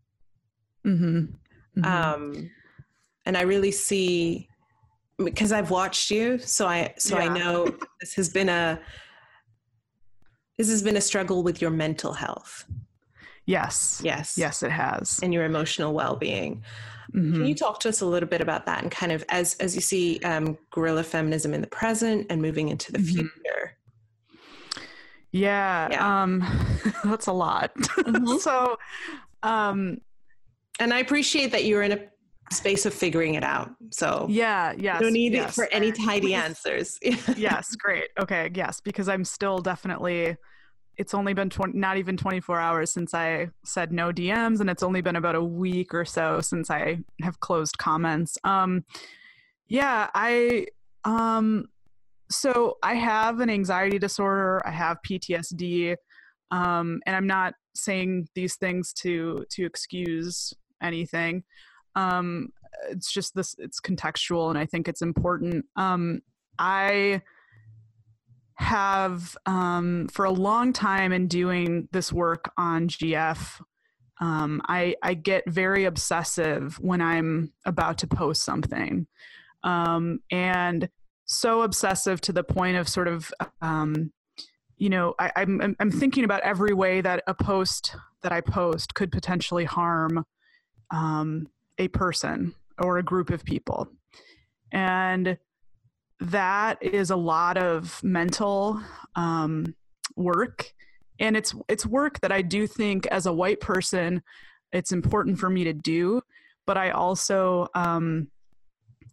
[0.84, 1.26] Mm-hmm.
[1.78, 1.84] Mm-hmm.
[1.84, 2.50] Um,
[3.26, 4.49] and I really see
[5.24, 7.24] because I've watched you, so I so yeah.
[7.24, 8.80] I know this has been a
[10.58, 12.64] this has been a struggle with your mental health.
[13.46, 14.00] Yes.
[14.04, 14.36] Yes.
[14.36, 15.18] Yes, it has.
[15.22, 16.62] And your emotional well being.
[17.14, 17.32] Mm-hmm.
[17.32, 19.74] Can you talk to us a little bit about that and kind of as as
[19.74, 23.26] you see um, guerrilla feminism in the present and moving into the mm-hmm.
[23.26, 23.76] future?
[25.32, 26.22] Yeah, yeah.
[26.22, 26.44] Um,
[27.04, 27.74] that's a lot.
[27.74, 28.36] Mm-hmm.
[28.40, 28.76] so,
[29.42, 30.00] um,
[30.78, 32.00] and I appreciate that you're in a
[32.52, 33.70] space of figuring it out.
[33.90, 35.54] So yeah, yes, no need yes.
[35.54, 36.98] for any tidy answers.
[37.36, 38.08] yes, great.
[38.18, 40.36] Okay, yes, because I'm still definitely
[41.00, 44.82] it's only been 20, not even 24 hours since I said no DMs, and it's
[44.82, 48.36] only been about a week or so since I have closed comments.
[48.44, 48.84] Um,
[49.66, 50.66] yeah, I
[51.04, 51.68] um,
[52.30, 54.60] so I have an anxiety disorder.
[54.66, 55.96] I have PTSD,
[56.50, 61.44] um, and I'm not saying these things to to excuse anything.
[61.94, 62.50] Um,
[62.90, 63.54] it's just this.
[63.58, 65.64] It's contextual, and I think it's important.
[65.76, 66.20] Um,
[66.58, 67.22] I
[68.60, 73.60] have um, for a long time in doing this work on GF,
[74.20, 79.06] um, I, I, get very obsessive when I'm about to post something.
[79.64, 80.90] Um, and
[81.24, 84.12] so obsessive to the point of sort of, um,
[84.76, 88.92] you know, I, I'm, I'm thinking about every way that a post that I post
[88.92, 90.26] could potentially harm
[90.90, 91.46] um,
[91.80, 93.88] a person or a group of people.
[94.70, 95.38] And
[96.20, 98.80] that is a lot of mental
[99.16, 99.74] um,
[100.14, 100.72] work.
[101.18, 104.22] And it's it's work that I do think as a white person,
[104.72, 106.22] it's important for me to do.
[106.66, 108.28] But I also um,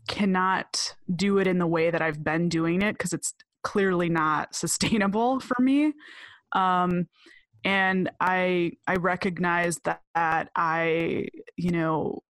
[0.07, 4.53] cannot do it in the way that I've been doing it because it's clearly not
[4.53, 5.93] sustainable for me.
[6.51, 7.07] Um,
[7.63, 11.27] and I I recognize that, that I
[11.57, 12.21] you know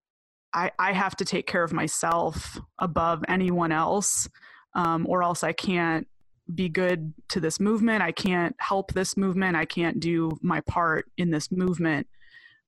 [0.54, 4.30] I I have to take care of myself above anyone else,
[4.76, 6.08] um, or else I can't
[6.54, 8.02] be good to this movement.
[8.02, 9.58] I can't help this movement.
[9.58, 12.08] I can't do my part in this movement.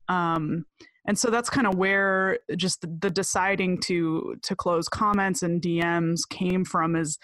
[0.09, 0.65] Um,
[1.05, 5.61] and so that's kind of where just the, the, deciding to to close comments and
[5.61, 7.17] DMs came from is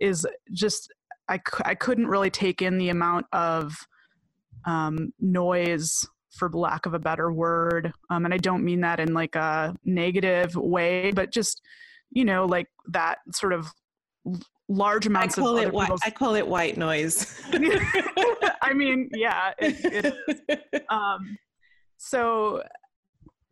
[0.00, 0.92] is just
[1.28, 3.74] I, I couldn't really take in the amount of
[4.64, 9.14] um, noise for lack of a better word um, and i don't mean that in
[9.14, 11.60] like a negative way but just
[12.10, 13.72] you know like that sort of
[14.68, 17.40] large amounts I call of it white, I call it white noise.
[18.62, 20.82] I mean, yeah, it, it is.
[20.88, 21.38] Um,
[21.96, 22.62] so,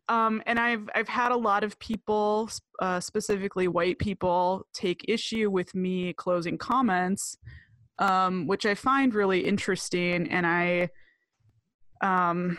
[0.09, 5.51] um, and I've I've had a lot of people, uh, specifically white people, take issue
[5.51, 7.39] with me closing comments,
[7.99, 10.91] um, which I find really interesting, and I,
[12.01, 12.59] um,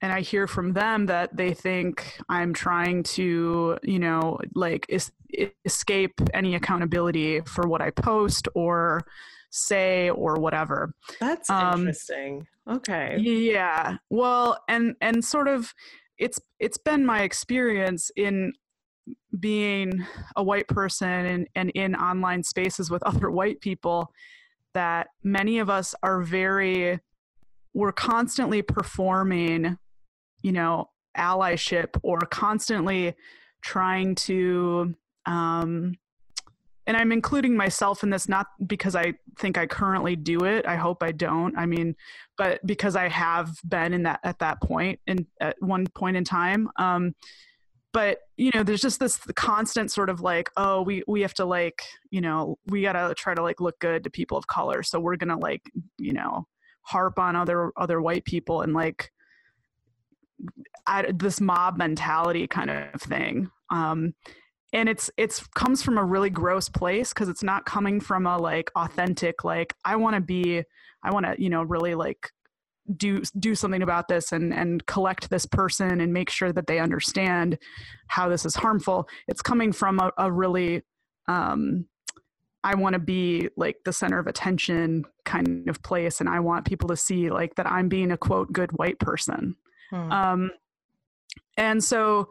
[0.00, 5.10] and I hear from them that they think I'm trying to, you know, like es-
[5.64, 9.04] escape any accountability for what I post or
[9.50, 10.92] say or whatever.
[11.20, 12.46] That's um, interesting.
[12.68, 13.16] Okay.
[13.18, 13.96] Yeah.
[14.10, 15.72] Well, and and sort of
[16.18, 18.52] it's it's been my experience in
[19.40, 24.12] being a white person and, and in online spaces with other white people
[24.74, 27.00] that many of us are very
[27.78, 29.78] we're constantly performing
[30.42, 33.14] you know allyship or constantly
[33.62, 34.94] trying to
[35.26, 35.94] um,
[36.88, 40.74] and i'm including myself in this not because i think i currently do it i
[40.74, 41.94] hope i don't i mean
[42.36, 46.24] but because i have been in that at that point in at one point in
[46.24, 47.14] time um,
[47.92, 51.44] but you know there's just this constant sort of like oh we we have to
[51.44, 54.98] like you know we gotta try to like look good to people of color so
[54.98, 55.62] we're gonna like
[55.96, 56.44] you know
[56.88, 59.10] harp on other other white people and like
[61.12, 63.50] this mob mentality kind of thing.
[63.70, 64.14] Um,
[64.72, 68.36] and it's it's comes from a really gross place because it's not coming from a
[68.36, 70.62] like authentic like i want to be
[71.02, 72.28] i want to you know really like
[72.96, 76.78] do do something about this and and collect this person and make sure that they
[76.78, 77.58] understand
[78.06, 79.08] how this is harmful.
[79.26, 80.82] It's coming from a, a really
[81.26, 81.86] um
[82.64, 86.66] i want to be like the center of attention kind of place and i want
[86.66, 89.56] people to see like that i'm being a quote good white person.
[89.90, 90.12] Hmm.
[90.12, 90.50] um
[91.56, 92.28] and so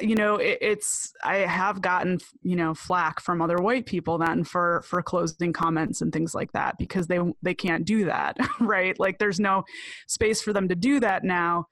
[0.00, 4.44] you know it, it's i have gotten you know flack from other white people then
[4.44, 8.98] for for closing comments and things like that because they they can't do that right?
[8.98, 9.64] Like there's no
[10.06, 11.66] space for them to do that now.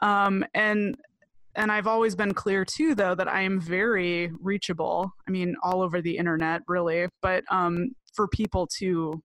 [0.00, 0.96] Um and
[1.56, 5.12] and I've always been clear too, though, that I am very reachable.
[5.26, 7.08] I mean, all over the internet, really.
[7.22, 9.22] But um, for people to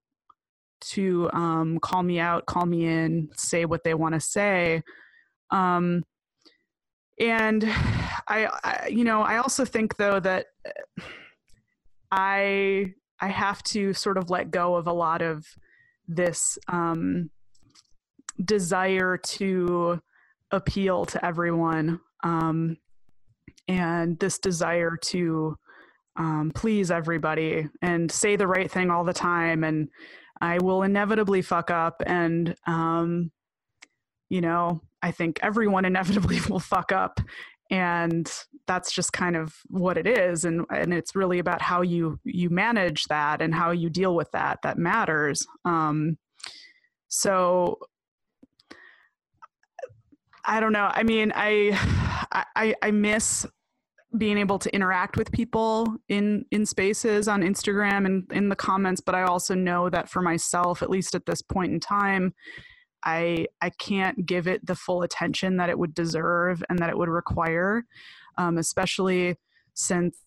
[0.82, 4.82] to um, call me out, call me in, say what they want to say,
[5.52, 6.04] um,
[7.20, 7.64] and
[8.28, 11.02] I, I, you know i also think though that uh,
[12.12, 15.46] i i have to sort of let go of a lot of
[16.08, 17.30] this um
[18.44, 20.02] desire to
[20.52, 22.78] appeal to everyone um
[23.68, 25.58] and this desire to
[26.18, 29.64] um, please everybody and say the right thing all the time.
[29.64, 29.90] And
[30.42, 32.02] i will inevitably fuck up.
[32.06, 33.32] And um,
[34.30, 37.20] you know I think everyone inevitably will fuck up.
[37.72, 38.32] And
[38.68, 40.46] that's just kind of what it is.
[40.46, 44.32] And and it's really about how you you manage that and how you deal with
[44.32, 45.46] that that matters.
[45.66, 46.18] Um
[47.08, 47.80] so
[50.48, 50.92] i don't know.
[50.94, 53.46] I mean i i i miss
[54.18, 59.02] being able to interact with people in in spaces on instagram and in the comments
[59.02, 62.34] but i also know that for myself at least at this point in time
[63.06, 66.98] I I can't give it the full attention that it would deserve and that it
[66.98, 67.86] would require,
[68.38, 69.38] um, especially
[69.76, 70.18] since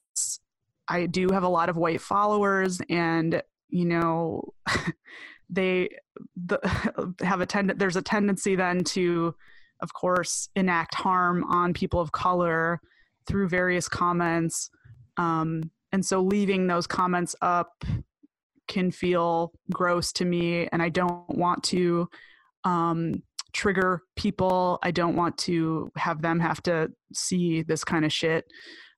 [0.89, 4.55] I do have a lot of white followers and you know
[5.51, 5.89] they
[6.37, 9.35] the, have a tend there's a tendency then to
[9.81, 12.81] of course enact harm on people of color
[13.27, 14.71] through various comments
[15.17, 17.85] um, and so leaving those comments up
[18.67, 22.09] can feel gross to me and i don't want to
[22.65, 23.23] um,
[23.53, 24.79] trigger people.
[24.83, 28.45] I don't want to have them have to see this kind of shit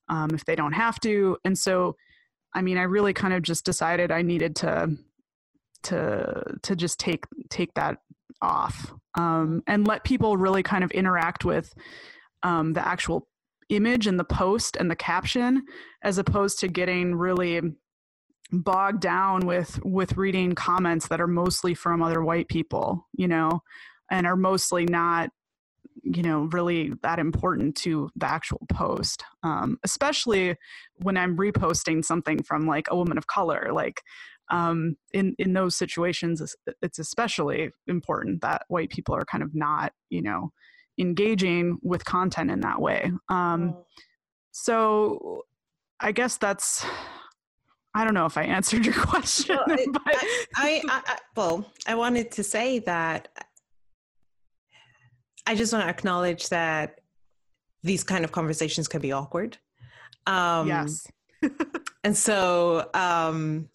[0.09, 1.37] um, if they don't have to.
[1.45, 1.97] And so,
[2.55, 4.97] I mean, I really kind of just decided I needed to
[5.85, 7.99] to to just take take that
[8.43, 11.73] off um, and let people really kind of interact with
[12.43, 13.29] um, the actual
[13.69, 15.63] image and the post and the caption
[16.03, 17.61] as opposed to getting really
[18.53, 23.63] bogged down with with reading comments that are mostly from other white people you know
[24.11, 25.31] and are mostly not
[26.03, 30.57] you know really that important to the actual post um, especially
[30.97, 34.03] when i'm reposting something from like a woman of color like
[34.51, 39.93] um, in in those situations it's especially important that white people are kind of not
[40.09, 40.51] you know
[40.99, 43.87] engaging with content in that way um, oh.
[44.51, 45.43] so
[46.01, 46.85] i guess that's
[47.93, 49.59] I don't know if I answered your question.
[49.67, 53.29] Well, it, I, I, I, well, I wanted to say that
[55.47, 57.01] I just want to acknowledge that
[57.83, 59.59] these kind of conversations can be awkward.
[60.27, 61.07] Um, yes.
[62.05, 63.69] and so, um,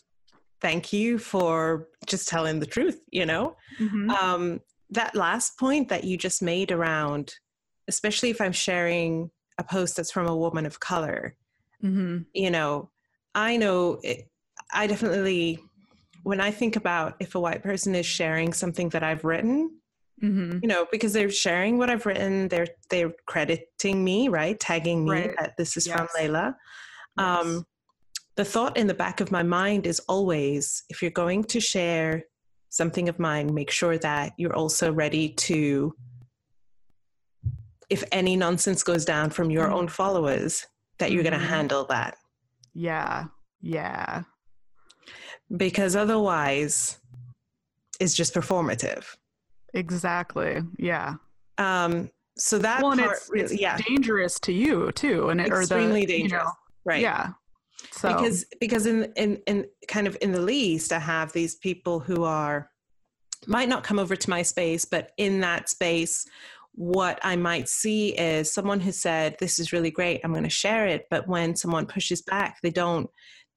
[0.62, 3.56] thank you for just telling the truth, you know?
[3.80, 4.10] Mm-hmm.
[4.10, 7.34] Um, that last point that you just made around,
[7.88, 11.36] especially if I'm sharing a post that's from a woman of color,
[11.84, 12.20] mm-hmm.
[12.34, 12.90] you know,
[13.34, 14.30] I know it,
[14.74, 15.60] I definitely,
[16.24, 19.78] when I think about if a white person is sharing something that I've written,
[20.24, 20.60] mm-hmm.
[20.62, 25.12] you know, because they're sharing what I've written, they're they're crediting me, right, tagging me
[25.12, 25.36] right.
[25.40, 25.98] that this is yes.
[25.98, 26.56] from Layla.
[27.18, 27.46] Yes.
[27.46, 27.66] Um,
[28.36, 32.24] the thought in the back of my mind is always, if you're going to share
[32.70, 35.96] something of mine, make sure that you're also ready to,
[37.90, 39.76] if any nonsense goes down from your mm-hmm.
[39.76, 40.66] own followers,
[41.00, 41.32] that you're mm-hmm.
[41.32, 42.18] going to handle that
[42.76, 43.26] yeah.
[43.62, 44.24] Yeah.
[45.56, 47.00] Because otherwise,
[48.00, 49.06] it's just performative.
[49.74, 50.62] Exactly.
[50.78, 51.16] Yeah.
[51.58, 53.78] Um, so that well, part it's, really, it's yeah.
[53.88, 56.52] dangerous to you too, and it, extremely or the, dangerous, you know,
[56.84, 57.02] right?
[57.02, 57.30] Yeah.
[57.92, 62.00] So because because in in in kind of in the least, I have these people
[62.00, 62.70] who are
[63.48, 66.26] might not come over to my space, but in that space
[66.76, 70.22] what I might see is someone who said, "This is really great.
[70.24, 73.10] I'm going to share it," but when someone pushes back, they don't,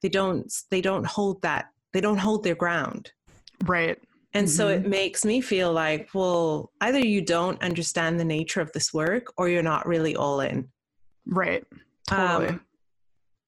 [0.02, 1.66] they don't, they don't hold that.
[1.92, 3.12] They don't hold their ground.
[3.64, 3.98] Right.
[4.34, 4.56] And mm-hmm.
[4.56, 4.90] so it mm-hmm.
[4.90, 9.48] makes me feel like, well, either you don't understand the nature of this work, or
[9.48, 10.68] you're not really all in.
[11.26, 11.64] Right.
[12.06, 12.48] Totally.
[12.48, 12.60] Um,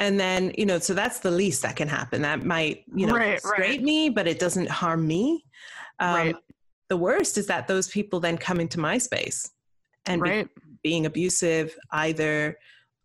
[0.00, 2.22] and then you know, so that's the least that can happen.
[2.22, 3.80] That might you know right, right.
[3.80, 5.44] me, but it doesn't harm me.
[6.00, 6.36] Um, right.
[6.88, 9.52] The worst is that those people then come into my space
[10.06, 10.48] and right.
[10.54, 12.58] be, being abusive either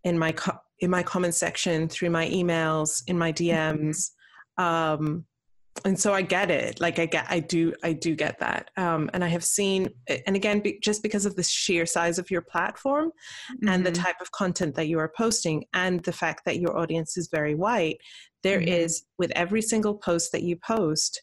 [0.03, 4.11] in my co- in my comment section through my emails in my dms
[4.57, 5.25] um,
[5.83, 9.09] and so i get it like i get i do i do get that um,
[9.13, 9.89] and i have seen
[10.25, 13.67] and again be, just because of the sheer size of your platform mm-hmm.
[13.67, 14.03] and the mm-hmm.
[14.03, 17.55] type of content that you are posting and the fact that your audience is very
[17.55, 17.97] white
[18.43, 18.69] there mm-hmm.
[18.69, 21.21] is with every single post that you post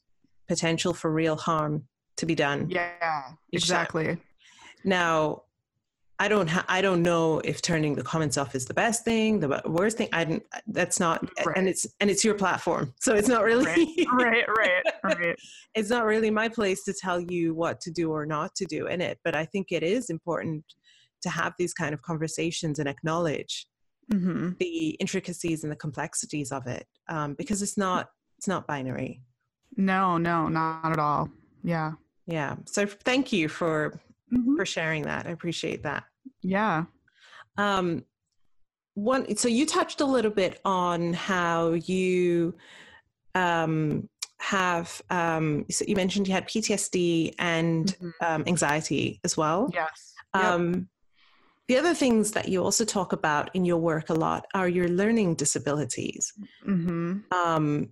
[0.48, 1.84] potential for real harm
[2.16, 3.22] to be done yeah
[3.52, 4.18] exactly
[4.84, 5.40] now
[6.22, 9.40] I don't ha- I don't know if turning the comments off is the best thing,
[9.40, 10.08] the worst thing.
[10.12, 10.44] I didn't.
[10.68, 11.56] That's not, right.
[11.56, 14.82] and it's and it's your platform, so it's not really right, right, right.
[15.18, 15.36] right.
[15.74, 18.86] it's not really my place to tell you what to do or not to do
[18.86, 19.18] in it.
[19.24, 20.64] But I think it is important
[21.22, 23.66] to have these kind of conversations and acknowledge
[24.12, 24.50] mm-hmm.
[24.60, 29.22] the intricacies and the complexities of it, um, because it's not it's not binary.
[29.76, 31.30] No, no, not at all.
[31.64, 31.94] Yeah.
[32.26, 32.54] Yeah.
[32.66, 34.00] So thank you for
[34.32, 34.54] mm-hmm.
[34.54, 35.26] for sharing that.
[35.26, 36.04] I appreciate that.
[36.42, 36.84] Yeah.
[37.56, 38.04] Um,
[38.94, 42.54] one, so you touched a little bit on how you
[43.34, 44.08] um,
[44.38, 48.10] have, um, so you mentioned you had PTSD and mm-hmm.
[48.20, 49.70] um, anxiety as well.
[49.72, 50.14] Yes.
[50.34, 50.44] Yep.
[50.44, 50.88] Um,
[51.68, 54.88] the other things that you also talk about in your work a lot are your
[54.88, 56.32] learning disabilities.
[56.66, 57.20] Mm-hmm.
[57.32, 57.90] Um,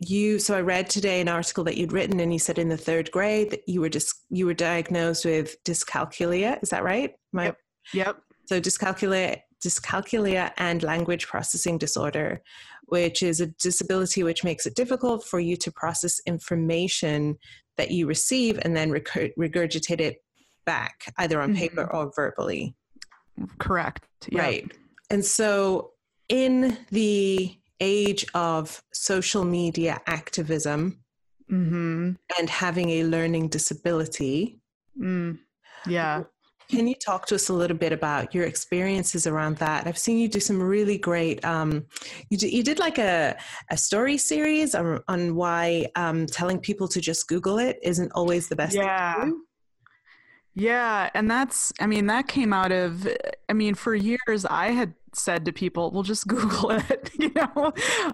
[0.00, 2.76] you so i read today an article that you'd written and you said in the
[2.76, 7.46] third grade that you were just you were diagnosed with dyscalculia is that right My,
[7.46, 7.58] yep.
[7.92, 12.42] yep so dyscalculia dyscalculia and language processing disorder
[12.86, 17.36] which is a disability which makes it difficult for you to process information
[17.76, 20.22] that you receive and then regurgitate it
[20.66, 21.58] back either on mm-hmm.
[21.58, 22.74] paper or verbally
[23.58, 24.42] correct yep.
[24.42, 24.72] right
[25.10, 25.92] and so
[26.28, 31.00] in the age of social media activism
[31.50, 32.12] mm-hmm.
[32.38, 34.60] and having a learning disability.
[34.98, 35.38] Mm.
[35.86, 36.24] Yeah.
[36.68, 39.86] Can you talk to us a little bit about your experiences around that?
[39.86, 41.44] I've seen you do some really great.
[41.44, 41.86] Um,
[42.28, 43.36] you, did, you did like a,
[43.70, 48.48] a story series on, on why um, telling people to just Google it isn't always
[48.48, 48.74] the best.
[48.74, 49.30] Yeah.
[50.58, 53.06] Yeah, and that's I mean that came out of
[53.46, 57.72] I mean for years I had said to people, "Well, just Google it," you know.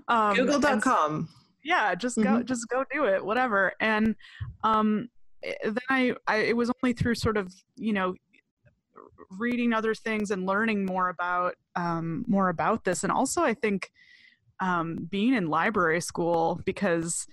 [0.09, 1.29] Um, Google.com.
[1.65, 2.45] Yeah, just go, mm-hmm.
[2.45, 3.73] just go do it, whatever.
[3.79, 4.17] And
[4.65, 5.09] um,
[5.45, 8.15] eh, then I, I, it was only through sort of you know
[9.39, 13.91] reading other things and learning more about um, more about this, and also I think
[14.61, 17.27] um, being in library school because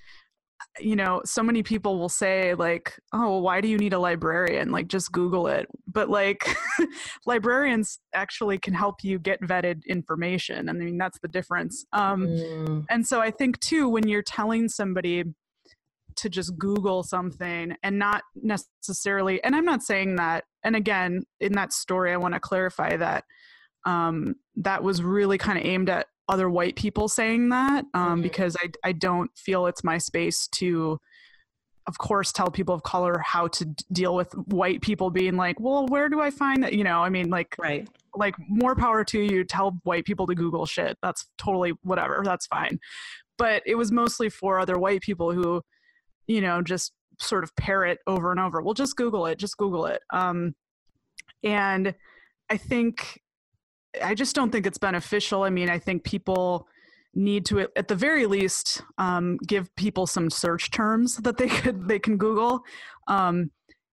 [0.80, 4.72] you know so many people will say like oh why do you need a librarian?
[4.72, 5.68] Like just google it.
[5.88, 6.56] But like
[7.26, 10.70] librarians actually can help you get vetted information.
[10.70, 11.86] And i mean that's the difference.
[11.94, 12.86] Um, mm.
[12.90, 15.24] and so i think too when you're telling somebody
[16.16, 21.54] to just google something and not necessarily and i'm not saying that and again in
[21.54, 23.24] that story i want to clarify that
[23.86, 28.22] um, that was really kind of aimed at other white people saying that um, mm-hmm.
[28.22, 31.00] because I, I don't feel it's my space to
[31.88, 35.60] of course tell people of color how to d- deal with white people being like
[35.60, 36.74] well where do i find that?
[36.74, 37.88] You know i mean like right.
[38.16, 39.44] like more power to you.
[39.44, 40.98] Tell white people to google shit.
[41.02, 42.22] That's totally whatever.
[42.24, 42.80] That's fine.
[43.38, 45.62] But it was mostly for other white people who
[46.28, 49.40] you know just sort of parrot over and over well just google it.
[49.40, 50.02] Just google it.
[50.12, 50.54] Um,
[51.44, 51.94] and
[52.50, 53.22] i think
[54.04, 55.44] I just don't think it's beneficial.
[55.44, 56.68] I mean, I think people
[57.16, 61.88] need to at the very least um, give people some search terms that they could
[61.88, 62.62] they can Google.
[63.08, 63.52] Um,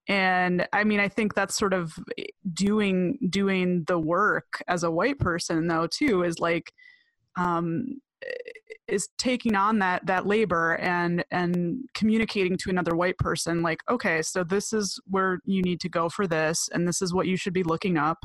[0.09, 1.93] and I mean, I think that's sort of
[2.53, 6.73] doing doing the work as a white person, though, too, is like
[7.37, 8.01] um,
[8.87, 14.23] is taking on that that labor and and communicating to another white person, like, okay,
[14.23, 17.37] so this is where you need to go for this, and this is what you
[17.37, 18.19] should be looking up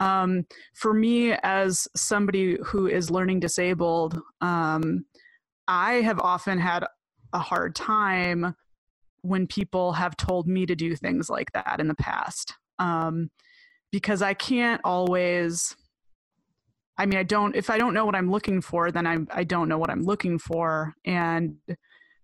[0.00, 5.04] um, for me, as somebody who is learning disabled, um,
[5.68, 6.84] I have often had
[7.32, 8.54] a hard time
[9.22, 13.30] when people have told me to do things like that in the past um,
[13.90, 15.76] because I can't always.
[16.98, 17.54] I mean, I don't.
[17.54, 19.28] If I don't know what I'm looking for, then I'm.
[19.30, 21.56] I don't know what I'm looking for, and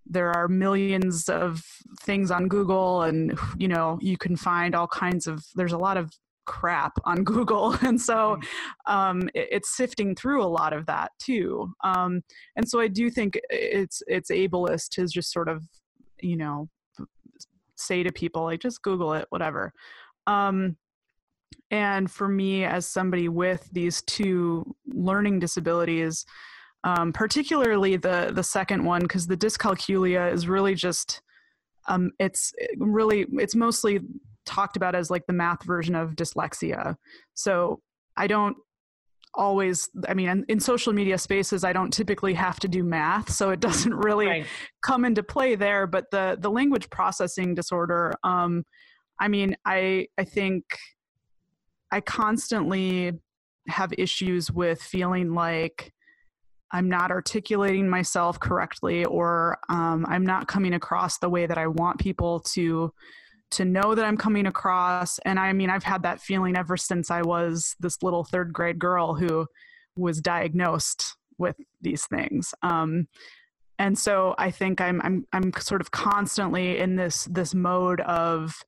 [0.06, 1.62] there are millions of
[2.00, 5.44] things on Google, and you know, you can find all kinds of.
[5.54, 6.10] There's a lot of
[6.46, 7.76] crap on Google.
[7.82, 8.38] And so
[8.86, 11.72] um, it, it's sifting through a lot of that too.
[11.84, 12.22] Um,
[12.56, 15.64] and so I do think it's it's ableist to just sort of,
[16.20, 16.68] you know,
[17.76, 19.72] say to people like just Google it, whatever.
[20.26, 20.76] Um,
[21.70, 26.24] and for me, as somebody with these two learning disabilities,
[26.84, 31.22] um, particularly the the second one, because the dyscalculia is really just
[31.88, 34.00] um, it's really it's mostly
[34.46, 36.96] talked about as like the math version of dyslexia.
[37.34, 37.80] So
[38.16, 38.56] I don't
[39.34, 43.50] always i mean in social media spaces i don't typically have to do math so
[43.50, 44.46] it doesn't really right.
[44.82, 48.62] come into play there but the the language processing disorder um
[49.20, 50.64] i mean i i think
[51.90, 53.12] i constantly
[53.68, 55.92] have issues with feeling like
[56.72, 61.66] i'm not articulating myself correctly or um, i'm not coming across the way that i
[61.66, 62.92] want people to
[63.52, 65.18] to know that I'm coming across.
[65.20, 68.78] And I mean, I've had that feeling ever since I was this little third grade
[68.78, 69.46] girl who
[69.96, 72.54] was diagnosed with these things.
[72.62, 73.08] Um,
[73.78, 78.62] and so I think I'm I'm I'm sort of constantly in this this mode of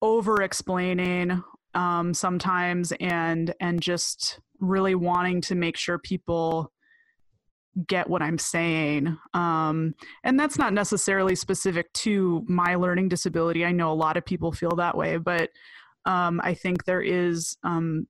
[0.00, 1.42] over explaining
[1.74, 6.72] um, sometimes and and just really wanting to make sure people
[7.86, 9.16] get what I'm saying.
[9.34, 13.64] Um, and that's not necessarily specific to my learning disability.
[13.64, 15.50] I know a lot of people feel that way, but
[16.04, 18.06] um, I think there is um,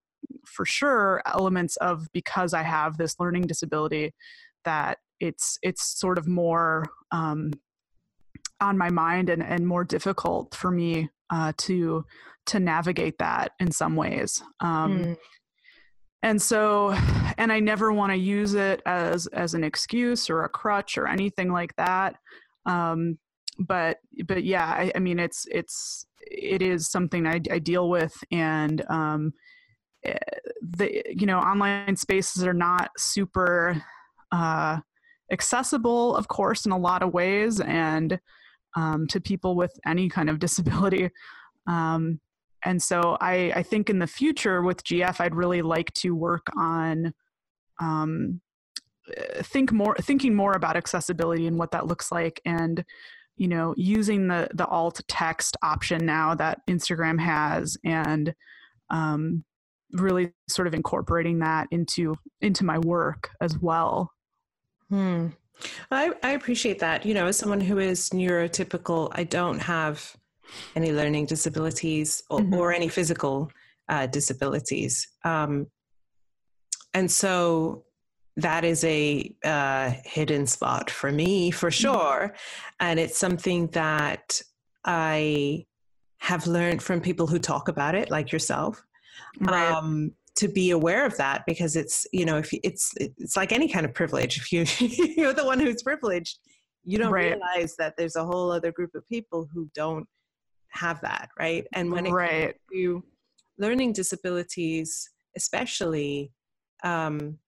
[0.47, 4.15] for sure elements of because I have this learning disability
[4.65, 7.53] that it's it's sort of more um,
[8.61, 12.05] on my mind and, and more difficult for me uh, to
[12.47, 14.43] to navigate that in some ways.
[14.63, 15.17] Mm
[16.23, 16.91] and so
[17.37, 21.07] and i never want to use it as as an excuse or a crutch or
[21.07, 22.17] anything like that.
[22.67, 23.19] Um
[23.61, 28.15] but but yeah i, I mean it's it's it is something I, I deal with
[28.31, 29.33] and um
[30.05, 30.17] eh,
[30.63, 33.83] the you know online spaces are not super
[34.31, 34.79] uh
[35.33, 38.21] accessible of course in a lot of ways and
[38.77, 41.11] um, to people with any kind of disability.
[41.67, 42.21] Um,
[42.65, 46.47] and so I, I think in the future with GF, I'd really like to work
[46.57, 47.15] on
[47.81, 48.41] um,
[49.17, 52.85] uh, think more thinking more about accessibility and what that looks like and
[53.37, 58.35] you know using the the alt text option now that instagram has and
[58.91, 59.45] um,
[59.93, 64.13] really sort of incorporating that into into my work as well
[64.91, 65.29] hmm.
[65.91, 70.17] I, I appreciate that you know as someone who is neurotypical i don't have
[70.77, 72.57] any learning disabilities or, Mhm.
[72.59, 73.51] or any physical
[73.89, 75.09] uh, disabilities.
[75.25, 75.67] Um,
[76.95, 77.85] and so
[78.37, 82.35] that is a uh, hidden spot for me for sure.
[82.81, 84.41] And it's something that
[84.85, 85.67] I
[86.19, 88.83] have learned from people who talk about it, like yourself
[89.41, 89.73] Right.
[89.73, 93.69] um, to be aware of that because it's you know if it's it's like any
[93.69, 94.65] kind of privilege if you
[95.17, 96.39] you're the one who's privileged
[96.85, 97.33] you don't Right.
[97.33, 100.07] realize that there's a whole other group of people who don't
[100.79, 102.43] have that right and when it right.
[102.43, 103.05] comes to
[103.59, 106.33] learning disabilities especially
[106.85, 107.39] um,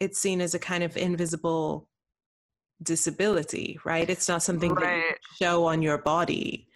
[0.00, 1.88] it's seen as a kind of invisible
[2.82, 6.66] disability right it's not something that you show on your body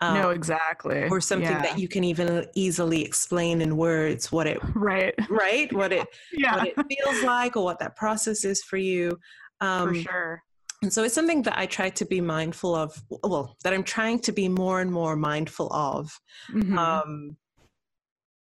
[0.00, 1.04] no, um, exactly.
[1.08, 1.62] or something Yeah.
[1.62, 5.14] that you can even easily explain in words what it Right.
[5.30, 6.56] right what it Yeah.
[6.56, 9.16] what it feels like or what that process is for you
[9.60, 10.42] um for sure.
[10.82, 14.18] And so it's something that i try to be mindful of well that i'm trying
[14.18, 16.10] to be more and more mindful of
[16.50, 16.76] Mhm.
[16.76, 17.36] um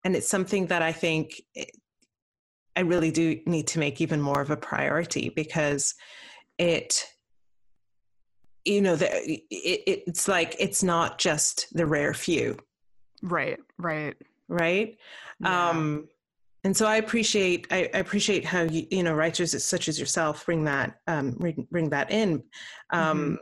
[0.03, 1.69] and it's something that i think it,
[2.75, 5.93] i really do need to make even more of a priority because
[6.57, 7.05] it
[8.65, 12.57] you know the, it, it's like it's not just the rare few
[13.21, 13.59] right.
[13.77, 14.15] Right.
[14.47, 14.97] right
[15.39, 15.69] Yeah.
[15.69, 16.07] um
[16.63, 20.45] and so i appreciate I, I appreciate how you you know writers such as yourself
[20.45, 22.43] bring that um bring, bring that in
[22.91, 23.39] um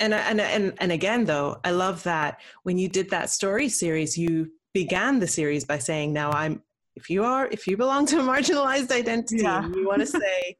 [0.00, 3.68] and I- and and and again though i love that when you did that story
[3.68, 6.62] series you began the series by saying now i'm
[6.96, 9.66] if you are if you belong to a marginalized identity Yeah.
[9.74, 10.56] you want to say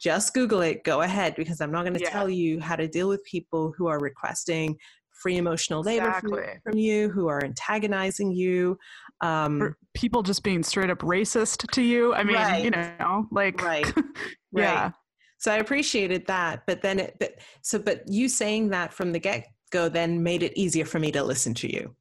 [0.00, 2.10] just google it go ahead because i'm not going to Yeah.
[2.10, 4.76] tell you how to deal with people who are requesting
[5.22, 8.78] free emotional labor from, from you who are antagonizing you
[9.20, 12.12] um people just being straight up racist to you.
[12.14, 13.86] I mean, you know, like right
[14.52, 14.82] yeah.
[14.84, 14.92] right
[15.38, 19.18] so i appreciated that but then it but so but you saying that from the
[19.18, 21.94] get-go then made it easier for me to listen to you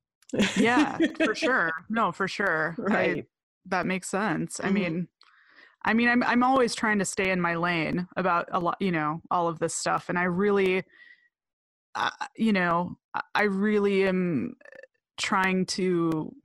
[0.58, 1.72] yeah, for sure.
[1.90, 2.76] No, for sure.
[2.80, 3.26] I, right
[3.68, 4.60] that makes sense.
[4.62, 4.74] I Mhm.
[4.74, 5.08] mean,
[5.86, 8.92] I mean, I'm I'm always trying to stay in my lane about a lot, you
[8.92, 10.84] know, all of this stuff, and I really,
[11.96, 14.56] uh, you know, I- I really am
[15.18, 16.36] trying to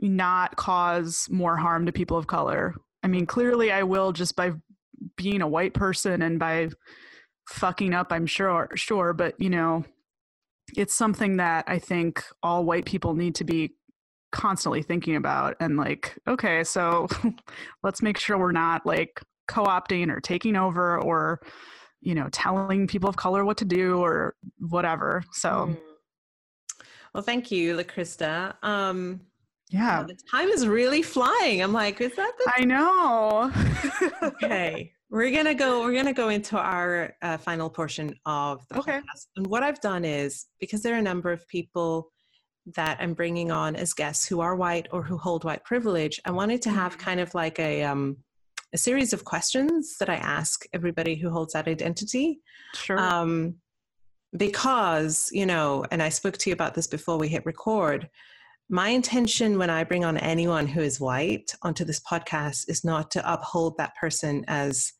[0.00, 2.74] not cause more harm to people of color.
[3.02, 4.52] I mean, clearly, I will just by
[5.16, 6.68] being a white person and by
[7.48, 8.12] fucking up.
[8.12, 9.84] I'm sure, sure, but you know,
[10.76, 13.74] it's something that I think all white people need to be
[14.32, 17.06] constantly thinking about and like okay so
[17.82, 21.38] let's make sure we're not like co-opting or taking over or
[22.00, 25.78] you know telling people of color what to do or whatever so Mm.
[27.12, 29.20] well thank you LaCrista um
[29.72, 30.02] yeah.
[30.06, 31.62] The time is really flying.
[31.62, 33.50] I'm like is that the i know.
[34.22, 34.92] Okay.
[35.10, 38.98] We're gonna go we're gonna go into our uh, final portion of the Okay.
[38.98, 39.26] podcast.
[39.36, 42.10] And what i've done is because there are a number of people
[42.78, 46.30] that i'm bringing on as guests who are white or who hold white privilege i
[46.30, 47.00] wanted to have Mhm.
[47.06, 48.02] kind of like a um
[48.72, 52.40] a series of questions that i ask everybody who holds that identity.
[52.74, 52.98] Sure.
[52.98, 53.56] Um
[54.36, 58.08] because you know and i spoke to you about this before we hit record
[58.72, 63.10] my intention when I bring on anyone who is white onto this podcast is not
[63.12, 64.94] to uphold that person as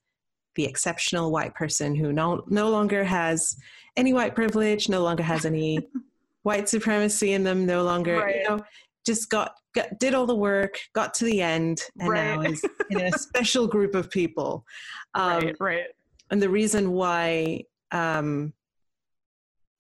[0.57, 3.57] the exceptional white person who no, no longer has
[3.97, 5.79] any white privilege, no longer has any
[6.43, 8.37] white supremacy in them, no longer, Right.
[8.37, 8.61] you know,
[9.07, 12.51] just got, got did all the work, got to the end, and now Right.
[12.51, 14.67] is in a special group of people.
[15.15, 15.85] Um, right right
[16.31, 17.63] and the reason why
[17.93, 18.53] um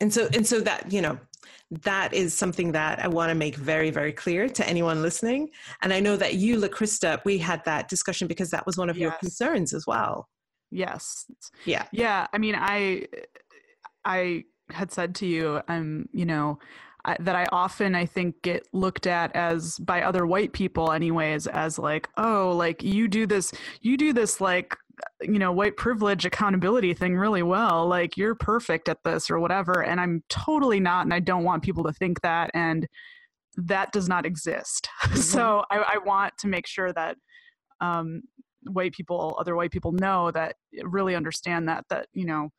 [0.00, 1.18] and so and so that you know
[1.70, 5.48] that is something that i want to make very very clear to anyone listening.
[5.82, 8.98] And i know that you LaCrista we had that discussion because that was one of
[8.98, 10.28] your concerns as well.
[10.70, 11.26] Yes.
[11.64, 11.84] Yeah.
[11.92, 13.06] Yeah i mean i
[14.04, 16.58] i had said to you um you know
[17.04, 21.46] I, that i often i think get looked at as by other white people anyways
[21.46, 24.76] as like oh like you do this you do this like
[25.20, 29.82] you know white privilege accountability thing really well like you're perfect at this or whatever
[29.82, 32.86] and i'm totally not and i don't want people to think that and
[33.56, 34.88] that does not exist.
[35.14, 37.16] So I, I want to make sure that
[37.80, 38.22] um
[38.64, 42.50] white people other white people know that really understand that that you know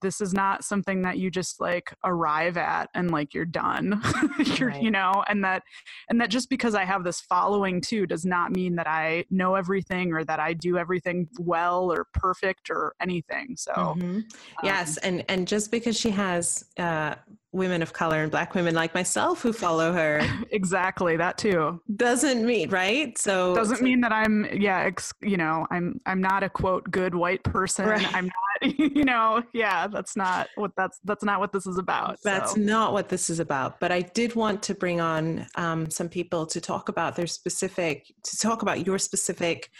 [0.00, 4.00] this is not something that you just like arrive at and like you're done
[4.56, 4.82] you're Right.
[4.82, 5.62] you know and that
[6.08, 9.54] and that just because i have this following too does not mean that i know
[9.54, 14.02] everything or that i do everything well or perfect or anything so Mhm.
[14.02, 14.24] um,
[14.62, 17.14] yes and and just because she has uh
[17.52, 20.20] women of color and black women like myself who follow her
[20.50, 25.66] exactly that too doesn't mean right so doesn't mean that i'm yeah ex, you know
[25.70, 28.14] i'm i'm not a quote good white person right.
[28.14, 28.34] i'm not
[28.78, 32.60] you know yeah that's not what that's that's not what this is about that's so.
[32.60, 36.44] not what this is about but i did want to bring on um, some people
[36.44, 39.70] to talk about their specific to talk about your specific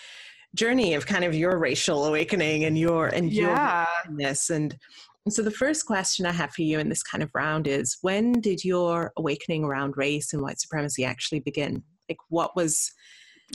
[0.54, 3.86] journey of kind of your racial awakening and your and yeah.
[4.08, 4.76] your and
[5.28, 7.98] and so the first question I have for you in this kind of round is
[8.00, 11.82] when did your awakening around race and white supremacy actually begin?
[12.08, 12.90] Like what was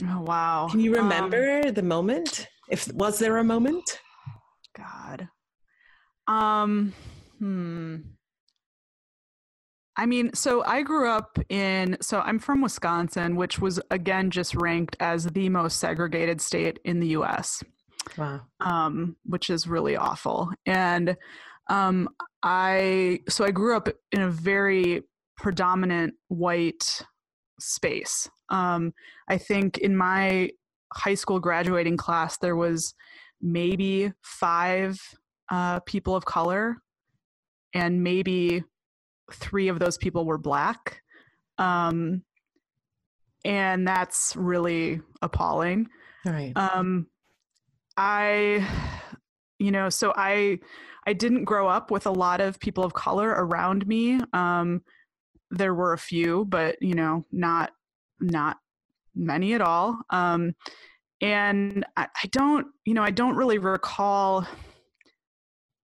[0.08, 0.68] Oh wow.
[0.70, 2.46] Can you um remember um, the moment?
[2.70, 3.98] If was there a moment?
[4.78, 5.28] God.
[6.28, 6.92] Um
[7.40, 7.96] hmm.
[9.96, 14.54] I mean, so I grew up in, so I'm from Wisconsin, which was again just
[14.54, 17.64] ranked as the most segregated state in the US.
[18.16, 18.42] Wow.
[18.60, 20.52] Um, which is really awful.
[20.66, 21.16] And
[21.68, 22.08] um,
[22.42, 25.02] I so I grew up in a very
[25.36, 27.02] predominant white
[27.60, 28.28] space.
[28.50, 28.92] Um,
[29.28, 30.50] I think in my
[30.92, 32.94] high school graduating class there was
[33.40, 35.00] maybe five
[35.50, 36.76] uh, people of color,
[37.74, 38.64] and maybe
[39.32, 41.02] three of those people were black.
[41.58, 42.22] Um,
[43.44, 45.88] and that's really appalling.
[46.24, 46.52] Right.
[46.56, 47.06] Um,
[47.96, 48.66] I,
[49.64, 50.58] you know, so I
[51.06, 54.20] I didn't grow up with a lot of people of color around me.
[54.34, 54.82] Um,
[55.50, 57.72] there were a few, but you know, not
[58.20, 58.58] not
[59.14, 59.98] many at all.
[60.10, 60.54] Um,
[61.20, 64.46] and I, I, don't, you know, I don't really recall.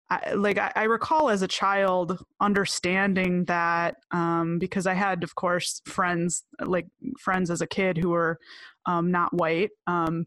[0.10, 5.36] I, like I, I, recall as a child understanding that um, because I had, of
[5.36, 6.88] course, friends like
[7.20, 8.40] friends as a kid who were
[8.86, 10.26] um, not white, um,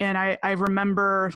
[0.00, 1.30] and I, I remember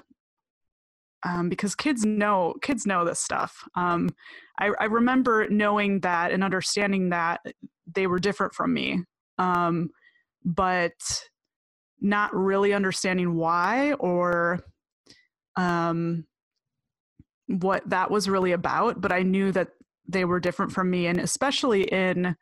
[1.25, 3.67] um, because kids know kids know this stuff.
[3.75, 4.11] Um,
[4.59, 7.41] I, I, remember knowing that and understanding that
[7.93, 9.03] they were different from me,
[9.39, 9.91] um,
[10.45, 10.93] but
[12.01, 14.61] not really understanding why or
[15.57, 16.27] um,
[17.47, 19.01] what that was really about.
[19.01, 19.69] But I knew that
[20.07, 22.37] they were different from me, and especially in,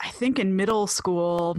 [0.00, 1.58] I think in middle school,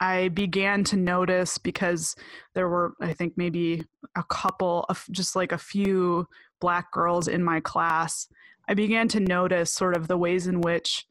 [0.00, 2.16] I began to notice because
[2.54, 3.84] there were, I think, maybe
[4.16, 6.26] a couple of just like a few
[6.60, 8.26] black girls in my class.
[8.68, 11.06] I began to notice sort of the ways in which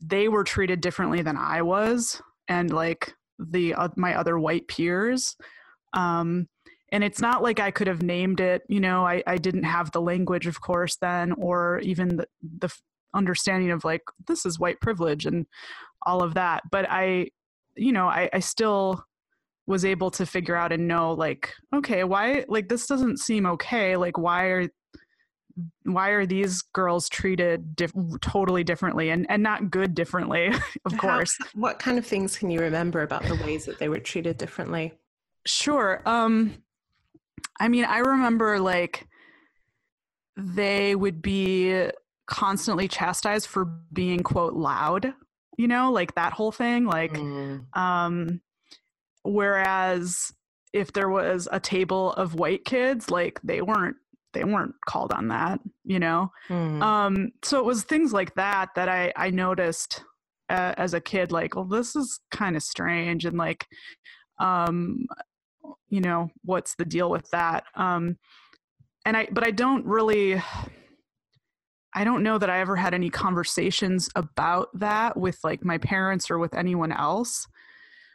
[0.00, 5.36] they were treated differently than I was, and like the uh, my other white peers.
[5.92, 6.48] Um,
[6.92, 8.62] and it's not like I could have named it.
[8.68, 12.26] You know, I, I didn't have the language, of course, then, or even the,
[12.58, 12.72] the
[13.14, 15.46] understanding of like this is white privilege and
[16.04, 16.62] all of that.
[16.70, 17.28] But I
[17.76, 19.04] you know, I, I still
[19.66, 23.96] was able to figure out and know like, okay, why like this doesn't seem okay.
[23.96, 24.68] Like why are
[25.84, 27.92] why are these girls treated dif-
[28.22, 30.50] totally differently and, and not good differently
[30.86, 31.36] of course.
[31.38, 34.38] How, what kind of things can you remember about the ways that they were treated
[34.38, 34.94] differently?
[35.44, 36.62] Sure um
[37.60, 39.06] i mean i remember like
[40.36, 41.88] they would be
[42.26, 45.12] constantly chastised for being quote loud
[45.58, 47.64] you know like that whole thing like mm.
[47.76, 48.40] um
[49.22, 50.32] whereas
[50.72, 53.96] if there was a table of white kids like they weren't
[54.32, 56.82] they weren't called on that you know mm.
[56.82, 60.04] um so it was things like that that i i noticed
[60.48, 63.66] uh, as a kid like well this is kind of strange and like
[64.38, 65.06] um
[65.88, 68.16] you know what's the deal with that um
[69.06, 70.42] and i but i don't really
[71.94, 76.30] I don't know that I ever had any conversations about that with like my parents
[76.30, 77.46] or with anyone else,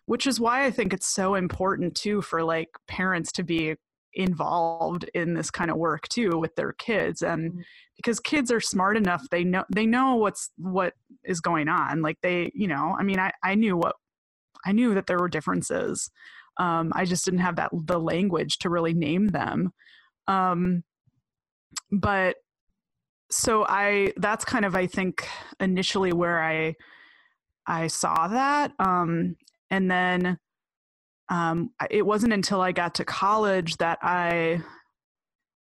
[0.06, 3.76] which is why I think it's so important too for like parents to be
[4.18, 7.62] involved in this kind of work too with their kids and mm-hmm.
[7.96, 12.18] because kids are smart enough they know they know what's what is going on like
[12.24, 13.96] they you know i mean i i knew what
[14.66, 16.10] i knew that there were differences
[16.58, 19.72] um i just didn't have that the language to really name them
[20.28, 20.84] um
[21.92, 22.38] but
[23.30, 25.28] so I that's kind of I think
[25.60, 26.76] initially where I
[27.66, 29.36] I saw that um
[29.70, 30.38] and then
[31.30, 34.62] um it wasn't until I got to college that I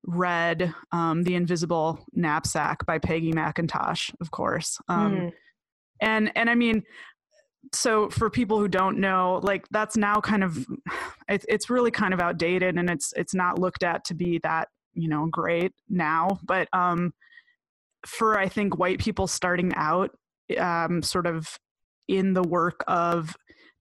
[0.06, 5.34] read um The Invisible Knapsack by Peggy McIntosh of course um mm.
[6.00, 6.84] and and I mean
[7.74, 10.66] so for people who don't know like that's now kind of
[11.30, 14.70] it, it's really kind of outdated and it's it's not looked at to be that
[14.94, 17.14] you know great now but um
[18.06, 20.12] for I think white people starting out,
[20.58, 21.58] um, sort of
[22.08, 23.36] in the work of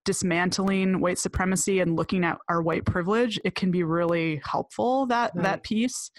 [0.04, 5.32] dismantling white supremacy and looking at our white privilege, it can be really helpful that
[5.34, 5.44] right.
[5.44, 6.10] that piece.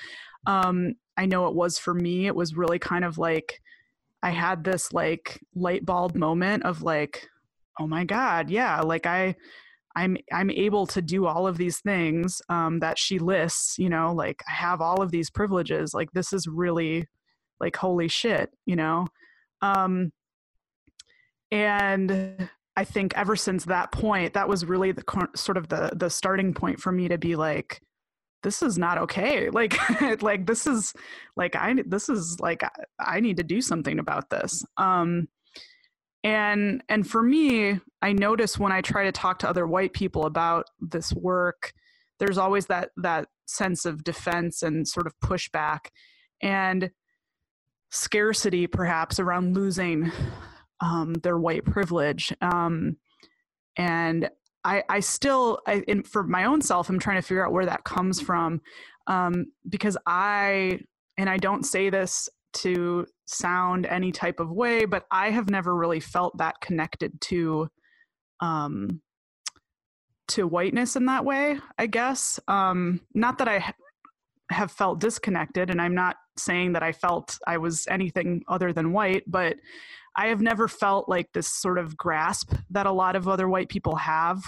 [0.47, 2.27] Um, I know it was for me.
[2.27, 3.61] It was really kind of like
[4.23, 7.27] I had this like light bulb moment of like,
[7.79, 9.35] oh my God, yeah, like I
[9.95, 13.77] I'm I'm able to do all of these things um, that she lists.
[13.77, 15.93] You know, like I have all of these privileges.
[15.93, 17.07] Like this is really
[17.61, 18.51] like holy shit.
[18.65, 19.07] You know,
[19.61, 20.11] um,
[21.51, 25.03] and I think ever since that point, that was really the
[25.35, 27.81] sort of the the starting point for me to be like,
[28.43, 29.49] this is not okay.
[29.53, 30.93] Like like this is
[31.37, 32.63] like I this is like
[32.99, 34.65] I need to do something about this.
[34.77, 35.27] Um,
[36.23, 40.25] and and for me i notice when i try to talk to other white people
[40.25, 41.73] about this work
[42.19, 45.87] there's always that that sense of defense and sort of pushback
[46.41, 46.91] and
[47.91, 50.11] scarcity perhaps around losing
[50.79, 52.97] um, their white privilege um,
[53.77, 54.29] and
[54.63, 57.83] I, I still I, for my own self i'm trying to figure out where that
[57.83, 58.61] comes from
[59.07, 60.79] um, because i
[61.17, 65.75] and i don't say this to sound any type of way, but I have never
[65.75, 67.69] really felt that connected to
[68.39, 69.01] um
[70.29, 72.39] to whiteness in that way, I guess.
[72.47, 73.73] Um not that I ha-
[74.49, 78.93] have felt disconnected and I'm not saying that I felt I was anything other than
[78.93, 79.57] white, but
[80.15, 83.69] I have never felt like this sort of grasp that a lot of other white
[83.69, 84.43] people have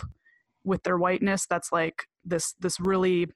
[0.63, 3.27] with their whiteness that's like this this really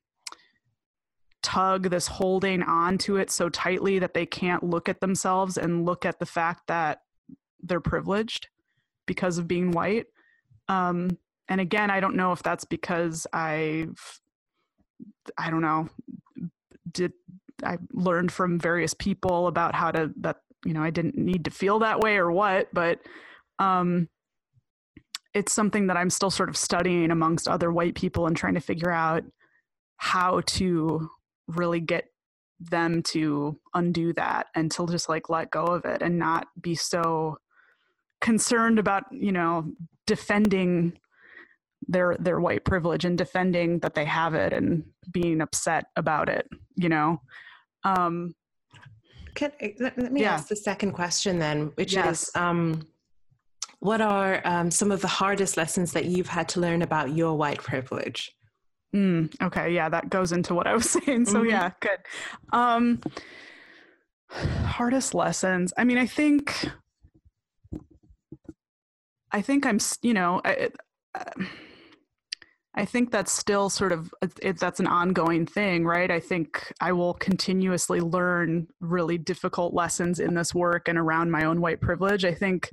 [1.42, 5.86] tug, this holding on to it so tightly that they can't look at themselves and
[5.86, 7.00] look at the fact that
[7.62, 8.48] they're privileged
[9.06, 10.08] because of being white.
[10.68, 14.20] Um, and again, I don't know if that's because I've,
[15.38, 15.88] I don't know,
[16.92, 17.14] did
[17.64, 21.52] I learned from various people about how to that you know I didn't need to
[21.52, 23.00] feel that way or what, but
[23.60, 24.10] um,
[25.34, 28.60] it's something that I'm still sort of studying amongst other white people and trying to
[28.60, 29.24] figure out
[29.98, 31.10] how to
[31.48, 32.06] really get
[32.60, 36.76] them to undo that and to just like let go of it and not be
[36.76, 37.38] so
[38.20, 39.72] concerned about you know
[40.08, 40.94] defending
[41.88, 46.48] their their white privilege and defending that they have it and being upset about it
[46.76, 47.22] you know
[47.96, 48.36] um
[49.36, 50.34] Can, let, let me yeah.
[50.34, 52.24] ask the second question then which yes.
[52.24, 52.82] is um
[53.80, 57.36] what are um, some of the hardest lessons that you've had to learn about your
[57.36, 58.34] white privilege
[58.96, 61.26] Mm, okay, yeah, that goes into what I was saying.
[61.26, 61.50] So mm-hmm.
[61.50, 62.00] yeah, good.
[62.54, 63.02] Um
[64.30, 65.74] hardest lessons.
[65.78, 66.70] I mean, I think
[69.32, 70.70] I think I'm, you know, I,
[72.78, 76.12] I think that's still sort of it, that's an ongoing thing, right?
[76.12, 81.46] I think I will continuously learn really difficult lessons in this work and around my
[81.46, 82.24] own white privilege.
[82.24, 82.70] I think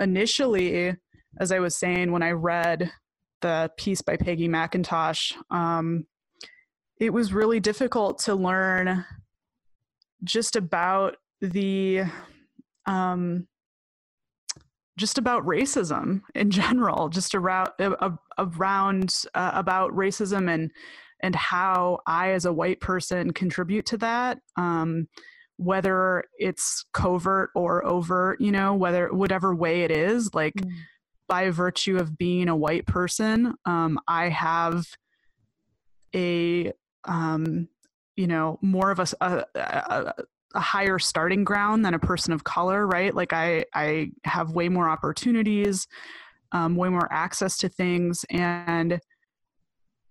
[0.00, 0.96] initially,
[1.38, 2.90] as I was saying, when I read
[3.42, 6.04] the piece by Peggy McIntosh, um,
[6.98, 9.04] it was really difficult to learn
[10.24, 12.02] just about the
[12.86, 13.46] um,
[14.96, 17.70] just about racism in general, just around
[18.38, 20.70] around uh, about racism and
[21.20, 24.38] and how I, as a white person, contribute to that.
[24.56, 25.08] Um,
[25.56, 30.54] whether it's covert or overt, you know, whether whatever way it is, like.
[30.54, 30.70] Mm
[31.32, 34.84] by virtue of being a white person, um, I have
[36.14, 36.74] a
[37.04, 37.68] um,
[38.16, 40.14] you know more of a, a, a,
[40.54, 43.14] a higher starting ground than a person of color, right?
[43.14, 45.86] Like I I have way more opportunities,
[46.52, 49.00] um, way more access to things, and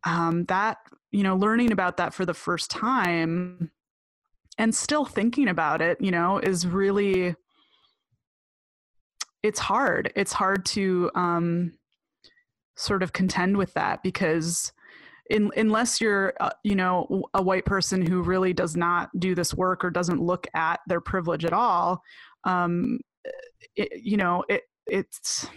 [0.03, 0.77] um, that
[1.11, 3.71] you know learning about that for the first time
[4.57, 7.35] and still thinking about it, you know, is really
[9.43, 10.11] it's hard.
[10.15, 11.73] It's hard to um,
[12.75, 14.71] sort of contend with that because
[15.31, 19.53] in, unless you're, uh, you know, a white person who really does not do this
[19.53, 22.03] work or doesn't look at their privilege at all,
[22.43, 22.99] um,
[23.75, 25.47] it, you know, it, it's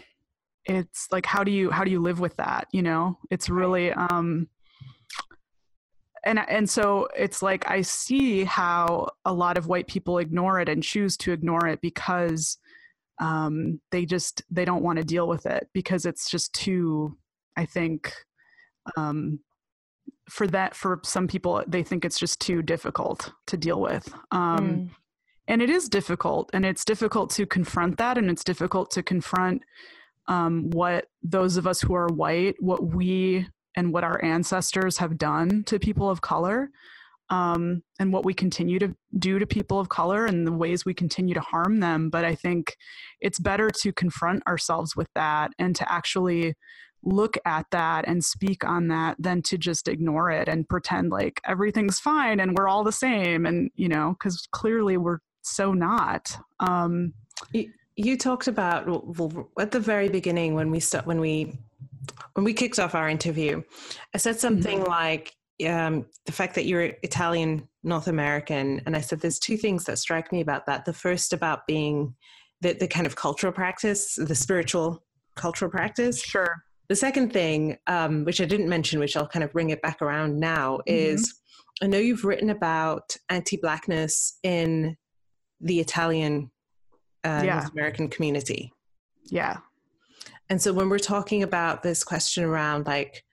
[0.66, 2.68] it's like how do you how do you live with that?
[2.72, 3.92] You know, it's really.
[3.92, 4.48] Um,
[6.24, 10.68] and and so it's like I see how a lot of white people ignore it
[10.68, 12.58] and choose to ignore it because
[13.20, 17.16] um, they just they don't want to deal with it because it's just too
[17.56, 18.12] i think
[18.96, 19.38] um,
[20.28, 24.58] for that for some people they think it's just too difficult to deal with um,
[24.58, 24.90] mm.
[25.48, 29.62] and it is difficult and it's difficult to confront that and it's difficult to confront
[30.26, 33.46] um, what those of us who are white what we
[33.76, 36.70] and what our ancestors have done to people of color
[37.30, 40.94] um, and what we continue to do to people of color and the ways we
[40.94, 42.10] continue to harm them.
[42.10, 42.76] But I think
[43.20, 46.54] it's better to confront ourselves with that and to actually
[47.04, 51.40] look at that and speak on that than to just ignore it and pretend like
[51.46, 53.46] everything's fine and we're all the same.
[53.46, 56.36] And, you know, because clearly we're so not.
[56.60, 57.12] Um,
[57.52, 58.86] you, you talked about
[59.18, 61.56] well, at the very beginning when we start when we
[62.34, 63.62] when we kicked off our interview.
[64.14, 64.90] I said something mm-hmm.
[64.90, 65.34] like
[65.68, 69.98] um, the fact that you're Italian North American, and I said there's two things that
[69.98, 70.84] strike me about that.
[70.84, 72.14] The first about being
[72.60, 75.04] the, the kind of cultural practice, the spiritual
[75.36, 76.22] cultural practice.
[76.22, 76.64] Sure.
[76.88, 80.02] The second thing, um, which I didn't mention, which I'll kind of bring it back
[80.02, 80.82] around now, mm-hmm.
[80.86, 81.34] is
[81.82, 84.96] I know you've written about anti-blackness in
[85.60, 86.50] the Italian
[87.24, 87.54] uh, yeah.
[87.54, 88.72] North American community.
[89.24, 89.58] Yeah.
[90.50, 93.24] And so when we're talking about this question around like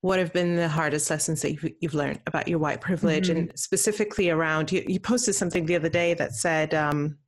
[0.00, 3.38] what have been the hardest lessons that you've, you've learned about your white privilege mm-hmm.
[3.38, 7.18] and specifically around you, you, posted something the other day that said um,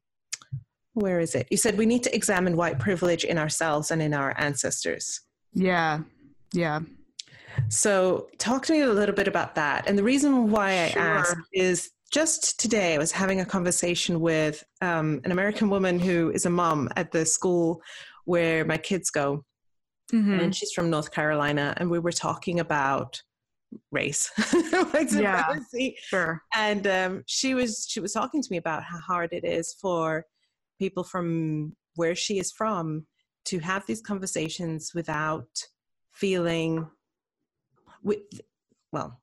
[0.95, 4.13] where is it you said we need to examine white privilege in ourselves and in
[4.15, 5.21] our ancestors
[5.55, 6.01] yeah.
[6.53, 6.81] Yeah.
[7.69, 9.89] So talk to me a little bit about that.
[9.89, 11.03] And the reason why i sure.
[11.03, 16.31] asked is just today i was having a conversation with um, an american woman who
[16.31, 17.81] is a mom at the school
[18.25, 19.45] where my kids go.
[20.13, 20.39] Mm-hmm.
[20.41, 23.21] and she's from north carolina and we were talking about
[23.91, 24.31] race.
[25.11, 25.55] Yeah,
[25.99, 26.43] sure.
[26.55, 30.25] And um, she was she was talking to me about how hard it is for
[30.79, 33.07] people from where she is from
[33.45, 35.49] to have these conversations without
[36.13, 36.89] feeling
[38.03, 38.21] with
[38.93, 39.21] well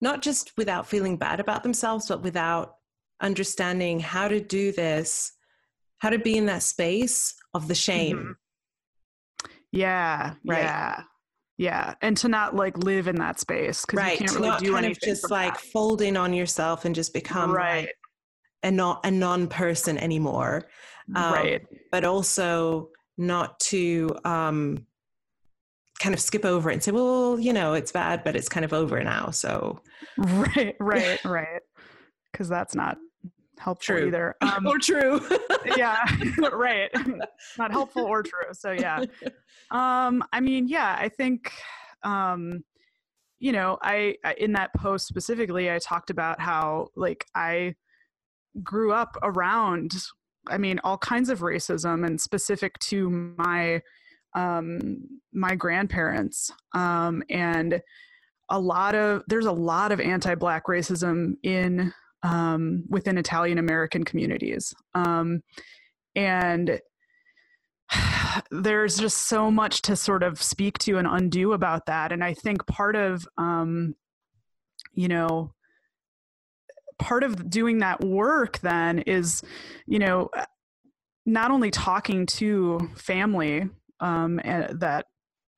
[0.00, 2.74] not just without feeling bad about themselves but without
[3.20, 5.32] understanding how to do this
[5.98, 9.52] how to be in that space of the shame mm-hmm.
[9.70, 11.02] yeah right yeah
[11.58, 14.12] yeah and to not like live in that space because right.
[14.20, 15.60] you can't really not do kind anything of just like that.
[15.60, 17.96] fold in on yourself and just become right like
[18.64, 20.62] a non a non-person anymore
[21.14, 22.88] um, right but also
[23.18, 24.86] not to um,
[26.00, 28.72] kind of skip over and say well you know it's bad but it's kind of
[28.72, 29.30] over now.
[29.30, 29.80] So
[30.18, 31.62] right right right.
[32.30, 32.98] Because that's not
[33.58, 34.06] helpful true.
[34.08, 34.34] either.
[34.42, 35.20] Um, or true.
[35.76, 36.04] yeah
[36.52, 36.90] right.
[37.58, 39.04] Not helpful or true so yeah.
[39.70, 41.52] Um i mean yeah i think
[42.02, 42.64] um
[43.38, 47.74] you know I, I in that post specifically i talked about how like i
[48.62, 49.94] grew up around
[50.48, 53.82] I mean, all kinds of racism and specific to my
[54.34, 54.98] um,
[55.32, 57.82] my grandparents um, and
[58.52, 64.74] a lot of there's a lot of anti-black racism in um, within Italian American communities,
[64.94, 65.42] um,
[66.14, 66.80] and
[68.50, 72.12] there's just so much to sort of speak to and undo about that.
[72.12, 73.94] And I think part of um,
[74.92, 75.52] you know
[77.02, 79.42] part of doing that work then is
[79.86, 80.30] you know
[81.26, 85.06] not only talking to family um, that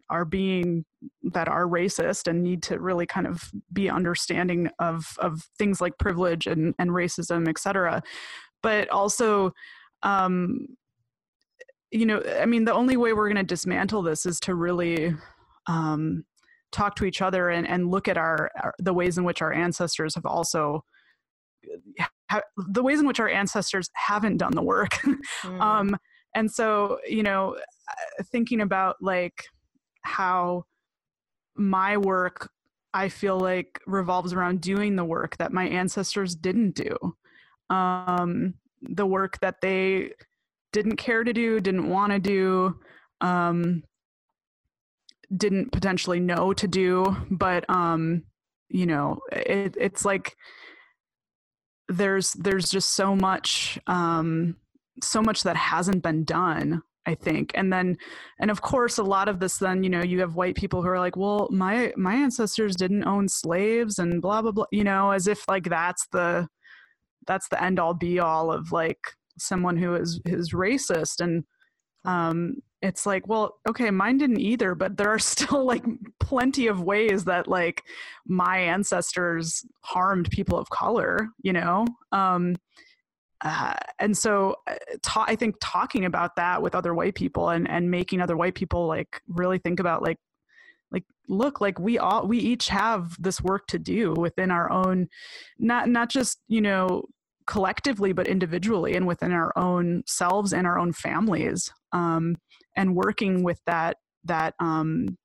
[0.09, 0.87] are being
[1.23, 5.99] that are racist and need to really kind of be understanding of of things like
[5.99, 8.03] privilege and and racism et cetera
[8.63, 9.53] but also
[10.03, 10.67] um,
[11.91, 15.15] you know i mean the only way we're going to dismantle this is to really
[15.67, 16.25] um,
[16.73, 19.53] talk to each other and, and look at our, our, the ways in which our
[19.53, 20.85] ancestors have also
[22.57, 24.91] the ways in which our ancestors haven't done the work.
[25.43, 25.61] mm.
[25.61, 25.97] um,
[26.35, 29.45] and so, you know, uh, thinking about like
[30.03, 30.65] how
[31.57, 32.51] my work,
[32.93, 36.97] I feel like revolves around doing the work that my ancestors didn't do.
[37.71, 40.13] Um, the work that they
[40.73, 42.79] didn't care to do, didn't want to do,
[43.21, 43.83] um,
[45.35, 48.25] didn't potentially know to do, but um,
[48.69, 50.37] you know, it, it's like
[51.89, 54.57] there's there's just so much um,
[55.03, 57.53] so much that hasn't been done i think.
[57.55, 57.97] And then
[58.39, 60.89] and of course a lot of this then you know you have white people who
[60.89, 65.11] are like well my my ancestors didn't own slaves and blah blah blah you know
[65.11, 66.49] as if like that's the
[67.27, 68.99] that's the end all be all of like
[69.39, 71.21] someone who is is racist.
[71.21, 71.45] And
[72.05, 75.85] um it's like well okay mine didn't either but there are still like
[76.21, 77.83] plenty of ways that like
[78.27, 81.87] my ancestors harmed people of color you know?
[82.13, 82.57] Um
[83.41, 87.69] uh, and so uh, ta- i think talking about that with other white people and
[87.69, 90.19] and making other white people like really think about like
[90.93, 95.09] like look like we all we each have this work to do within our own
[95.59, 97.05] not not just you know
[97.47, 102.37] collectively but individually and within our own selves and our own families um,
[102.77, 105.19] and working with that that um,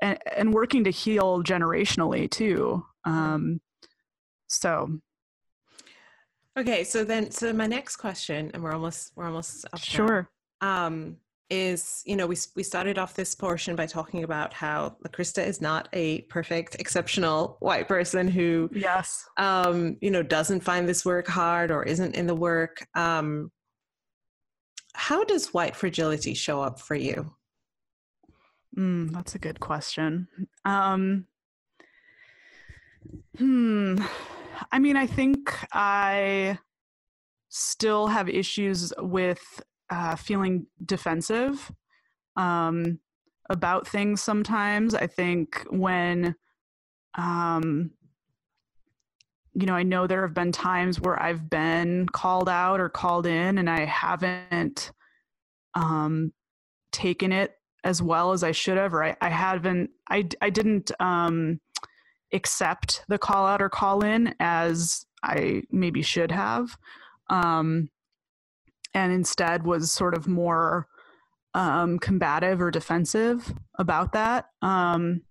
[0.00, 3.60] and, and working to heal generationally too um,
[4.48, 4.98] so.
[6.58, 10.28] Okay so then so my next question and we're almost we're almost sure.
[10.60, 11.16] Um,
[11.52, 15.60] is, you know, we we started off this portion by talking about how Krista is
[15.60, 21.28] not a perfect, exceptional white person who, yes, um, you know, doesn't find this work
[21.28, 22.86] hard or isn't in the work.
[22.94, 23.52] Um,
[24.94, 27.34] how does white fragility show up for you?
[28.76, 30.28] Mm, that's a good question.
[30.64, 31.26] Um,
[33.36, 33.98] hmm.
[34.70, 36.58] I mean, I think I
[37.50, 39.42] still have issues with
[39.92, 41.70] uh, feeling defensive
[42.36, 42.98] um,
[43.50, 44.94] about things sometimes.
[44.94, 46.34] I think when,
[47.14, 47.90] um,
[49.52, 53.26] you know, I know there have been times where I've been called out or called
[53.26, 54.92] in and I haven't
[55.74, 56.32] um,
[56.90, 57.52] taken it
[57.84, 61.60] as well as I should have, or I, I haven't, I, I didn't um,
[62.32, 66.78] accept the call out or call in as I maybe should have
[67.28, 67.90] um,
[68.94, 70.86] and instead was sort of more
[71.54, 74.46] um, combative or defensive about that.
[74.62, 75.22] Um,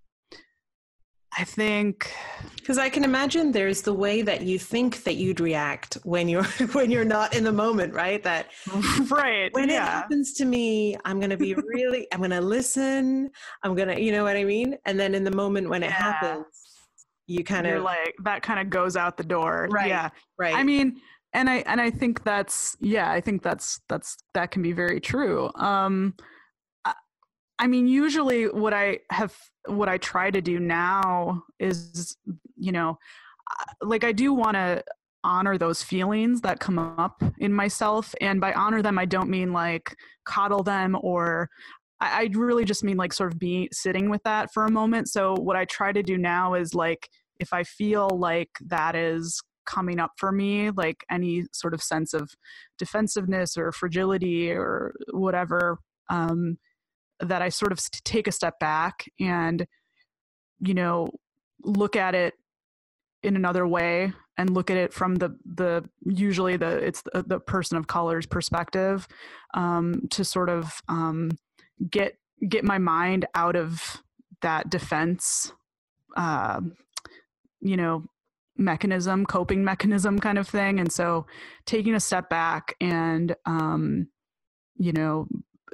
[1.38, 2.14] I think
[2.57, 6.43] because I can imagine there's the way that you think that you'd react when you're
[6.74, 8.22] when you're not in the moment, right?
[8.22, 8.47] That
[9.09, 9.76] right when yeah.
[9.76, 13.30] it happens to me, I'm gonna be really I'm gonna listen.
[13.64, 14.78] I'm gonna you know what I mean.
[14.86, 16.12] And then in the moment when it yeah.
[16.12, 16.45] happens,
[17.28, 19.70] you kind of like that kind of goes out the door.
[19.72, 19.88] Right.
[19.88, 20.09] Yeah.
[20.38, 20.53] Right.
[20.53, 20.99] I mean,
[21.34, 25.00] and i and i think that's yeah i think that's that's that can be very
[25.00, 25.50] true.
[25.56, 26.16] Um
[26.86, 26.94] I,
[27.60, 32.18] I mean usually what i have what i try to do now is
[32.58, 32.98] you know
[33.82, 34.84] like i do want to
[35.24, 38.16] honor those feelings that come up in myself.
[38.22, 41.50] And by honor them i don't mean like coddle them or
[42.00, 45.10] I, I really just mean like sort of be sitting with that for a moment.
[45.10, 47.08] So what i try to do now is like
[47.40, 52.14] if i feel like that is coming up for me, like any sort of sense
[52.14, 52.32] of
[52.78, 56.57] defensiveness or fragility or whatever, um,
[57.20, 59.66] that I sort of take a step back and,
[60.59, 61.09] you know,
[61.64, 62.34] look at it
[63.24, 67.39] in another way and look at it from the the usually the it's the, the
[67.39, 69.07] person of color's perspective
[69.53, 71.30] um, to sort of um,
[71.89, 74.01] get get my mind out of
[74.41, 75.53] that defense
[76.18, 76.59] uh,
[77.59, 78.03] you know
[78.58, 80.80] mechanism, coping mechanism kind of thing.
[80.80, 81.26] And so
[81.66, 84.08] taking a step back and, um,
[84.78, 85.28] you know,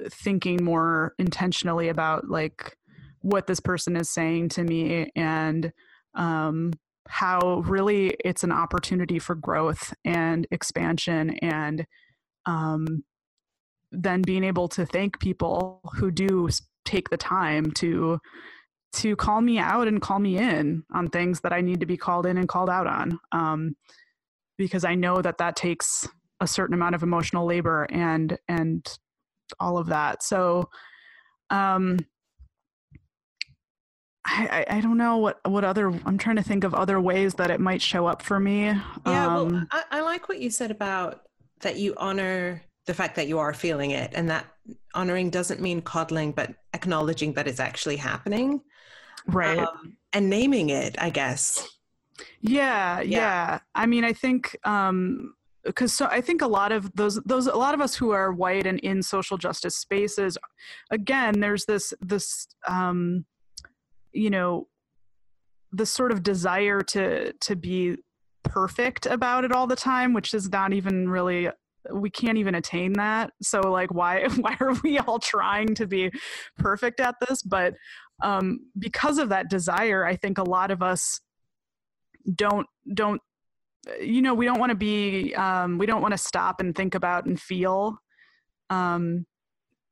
[0.09, 2.77] thinking more intentionally about like
[3.21, 5.71] what this person is saying to me and
[6.13, 6.71] um,
[7.07, 11.85] how really it's an opportunity for growth and expansion and
[12.45, 13.03] um,
[13.91, 16.49] then being able to thank people who do
[16.85, 18.19] take the time to
[18.97, 21.97] to call me out and call me in on things that I need to be
[21.97, 23.19] called in and called out on.
[23.31, 23.75] Um,
[24.57, 26.07] because I know that that takes
[26.39, 28.85] a certain amount of emotional labor and and
[29.59, 30.23] all of that.
[30.23, 30.69] So,
[31.49, 31.99] um,
[34.25, 37.35] I, I, I don't know what what other I'm trying to think of other ways
[37.35, 38.65] that it might show up for me.
[38.65, 41.21] Yeah, um, well, I, I like what you said about
[41.61, 44.45] that you honor the fact that you are feeling it and that
[44.93, 48.61] honoring doesn't mean coddling but acknowledging that it's actually happening
[49.27, 49.59] right.
[49.59, 51.67] Um, and naming it i guess.
[52.41, 53.17] Yeah, yeah.
[53.19, 53.59] yeah.
[53.75, 57.55] I mean i think um because so i think a lot of those those a
[57.55, 60.37] lot of us who are white and in social justice spaces
[60.91, 63.25] again there's this this um
[64.13, 64.67] you know
[65.73, 67.97] the sort of desire to to be
[68.43, 71.49] perfect about it all the time which is not even really
[71.93, 73.31] we can't even attain that.
[73.41, 76.11] So like why why are we all trying to be
[76.57, 77.41] perfect at this?
[77.41, 77.73] But
[78.21, 81.19] um, because of that desire i think a lot of us
[82.35, 83.21] don't don't
[84.01, 86.95] you know we don't want to be um, we don't want to stop and think
[86.95, 87.97] about and feel
[88.69, 89.25] um,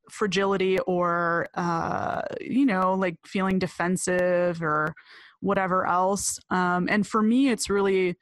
[0.10, 4.94] fragility or uh, you know like feeling defensive or
[5.42, 6.40] whatever else.
[6.50, 8.16] Um, and for me it's really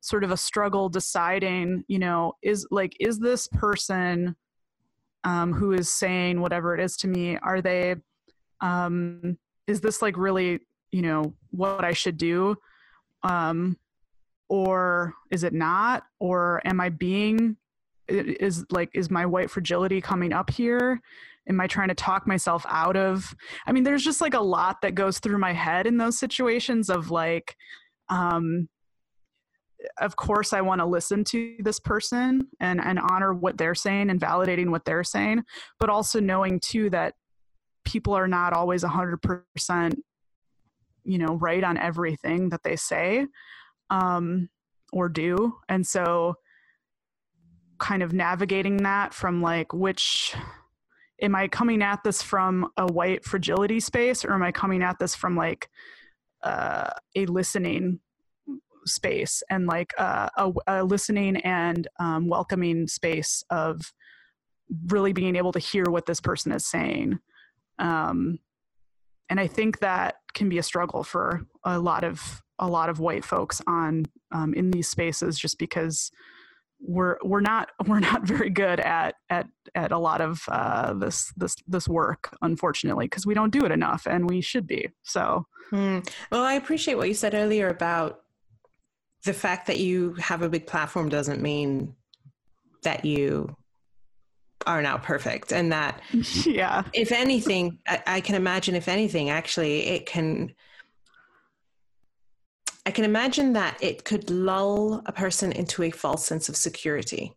[0.00, 4.34] sort of a struggle deciding you know is like is this person
[5.24, 7.96] um, who is saying whatever it is to me are they
[8.62, 9.38] um,
[9.70, 10.60] is this like really
[10.92, 12.56] you know what i should do?
[13.22, 13.76] Um
[14.48, 16.02] or is it not?
[16.18, 17.56] Or am i being
[18.08, 21.00] is like is my white fragility coming up here?
[21.48, 23.34] Am i trying to talk myself out of?
[23.66, 26.90] I mean there's just like a lot that goes through my head in those situations
[26.90, 27.56] of like
[28.08, 28.68] um
[29.98, 34.10] of course i want to listen to this person and and honor what they're saying
[34.10, 35.42] and validating what they're saying
[35.78, 37.14] but also knowing too that
[37.90, 39.94] people are not always 100%
[41.02, 43.26] you know right on everything that they say
[43.90, 44.48] um,
[44.92, 46.34] or do and so
[47.78, 50.34] kind of navigating that from like which
[51.20, 54.98] am I coming at this from a white fragility space or am I coming at
[55.00, 55.68] this from like
[56.42, 57.98] uh, a listening
[58.86, 63.92] space and like uh, a, a, listening and um, welcoming space of
[64.86, 67.18] really being able to hear what this person is saying.
[67.80, 68.38] Um,
[69.28, 73.00] and I think that can be a struggle for a lot of a lot of
[73.00, 76.10] white folks on um, in these spaces, just because
[76.80, 81.32] we're we're not we're not very good at at at a lot of uh, this
[81.36, 84.88] this this work, unfortunately, because we don't do it enough, and we should be.
[85.02, 86.06] So, mm.
[86.30, 88.20] well, I appreciate what you said earlier about
[89.24, 91.94] the fact that you have a big platform doesn't mean
[92.82, 93.54] that you
[94.66, 96.00] are now perfect and that
[96.44, 96.82] yeah.
[96.92, 100.52] if anything I, I, can imagine if anything actually it can
[102.84, 107.34] i can imagine that it could lull a person into a false sense of security.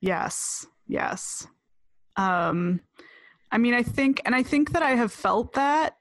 [0.00, 0.66] Yes.
[0.86, 1.46] Yes.
[2.16, 2.80] Um
[3.52, 5.96] i mean i think and i think that i have felt that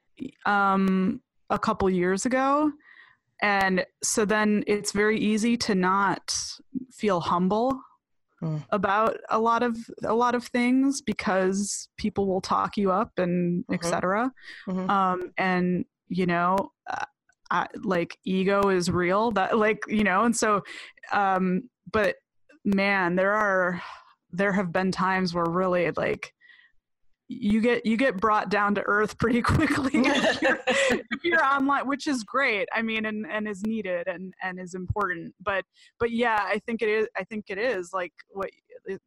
[0.45, 2.71] um a couple years ago.
[3.41, 6.37] And so then it's very easy to not
[6.91, 7.79] feel humble
[8.41, 8.63] mm.
[8.71, 13.63] about a lot of a lot of things because people will talk you up and
[13.63, 13.73] mm-hmm.
[13.73, 14.31] etc
[14.67, 14.89] mm-hmm.
[14.89, 17.05] um, and you know uh,
[17.51, 20.63] I, like ego is real that like you know and so
[21.11, 22.15] um but
[22.63, 23.81] man there are
[24.31, 26.33] there have been times where really like
[27.31, 31.87] you get you get brought down to earth pretty quickly if, you're, if, you're, online
[31.87, 32.67] which is great.
[32.73, 35.33] I mean and and is needed and and is important.
[35.39, 35.63] But
[35.99, 38.49] but yeah i think it is i think it is like what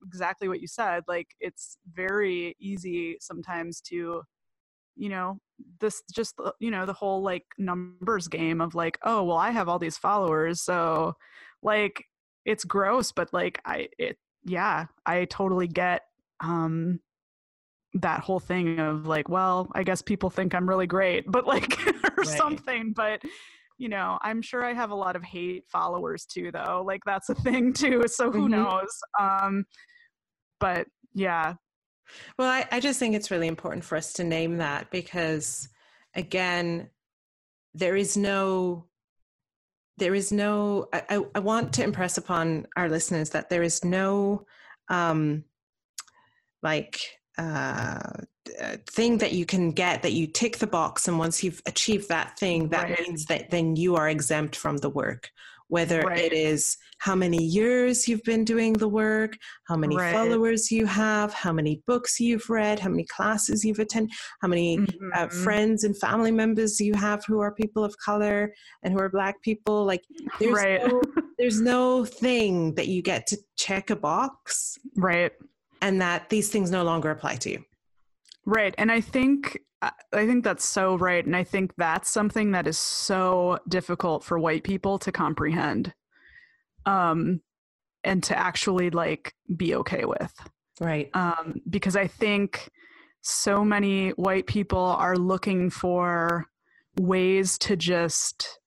[0.04, 4.22] exactly what you said like it's very easy sometimes to
[4.96, 5.38] you know
[5.80, 9.68] this just you know the whole like numbers game of like oh well i have
[9.68, 11.14] all these followers so
[11.62, 12.04] like
[12.44, 16.02] it's gross but like i it yeah i totally get
[16.40, 17.00] um
[17.94, 21.78] that whole thing of like, well, I guess people think I'm really great, but like,
[21.86, 22.26] or right.
[22.26, 22.92] something.
[22.92, 23.22] But,
[23.78, 26.82] you know, I'm sure I have a lot of hate followers too, though.
[26.86, 28.04] Like, that's a thing too.
[28.08, 28.62] So who mm-hmm.
[28.62, 28.98] knows?
[29.18, 29.64] Um,
[30.60, 31.54] but yeah.
[32.38, 35.68] Well, I, I just think it's really important for us to name that because,
[36.14, 36.88] again,
[37.74, 38.86] there is no
[39.98, 44.46] there is no I, I want to impress upon our listeners that there is no
[44.88, 45.44] um
[46.62, 46.98] like
[47.38, 47.98] uh,
[48.90, 52.38] thing that you can get that you tick the box and once you've achieved that
[52.38, 53.00] thing that right.
[53.00, 55.30] means that then you are exempt from the work
[55.68, 56.18] whether right.
[56.18, 60.12] it is how many years you've been doing the work how many right.
[60.12, 64.76] followers you have how many books you've read how many classes you've attended how many
[64.76, 65.08] uh, mm-hmm.
[65.14, 68.52] uh, friends and family members you have who are people of color
[68.82, 70.02] and who are black people like
[70.38, 71.02] there's no,
[71.38, 75.32] there's no thing that you get to check a box right
[75.82, 77.64] and that these things no longer apply to you.
[78.46, 78.74] Right.
[78.78, 82.78] And I think I think that's so right and I think that's something that is
[82.78, 85.92] so difficult for white people to comprehend.
[86.86, 87.40] Um
[88.04, 90.32] and to actually like be okay with.
[90.80, 91.10] Right.
[91.14, 92.70] Um because I think
[93.20, 96.46] so many white people are looking for
[96.96, 98.60] ways to just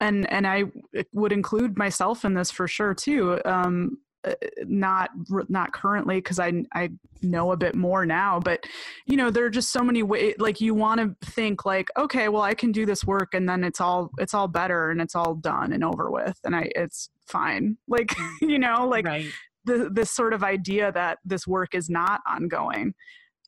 [0.00, 0.64] and and I
[1.12, 3.40] would include myself in this for sure too.
[3.44, 4.34] Um, uh, Uh,
[4.66, 5.10] not
[5.48, 6.90] not currently because I I
[7.22, 8.66] know a bit more now but
[9.06, 12.28] you know there are just so many ways like you want to think like okay
[12.28, 15.14] well I can do this work and then it's all it's all better and it's
[15.14, 19.26] all done and over with and I it's fine like you know like right.
[19.64, 22.94] the, this sort of idea that this work is not ongoing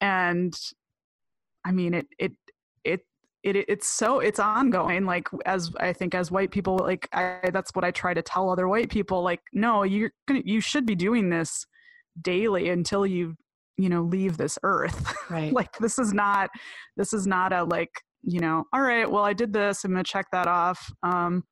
[0.00, 0.54] and
[1.64, 2.32] I mean it it
[3.46, 7.38] it it, it's so it's ongoing like as i think as white people like i
[7.52, 10.84] that's what i try to tell other white people like no you're gonna you should
[10.84, 11.64] be doing this
[12.20, 13.34] daily until you
[13.76, 16.50] you know leave this earth right like this is not
[16.96, 17.90] this is not a like
[18.22, 21.42] you know all right well i did this i'm gonna check that off um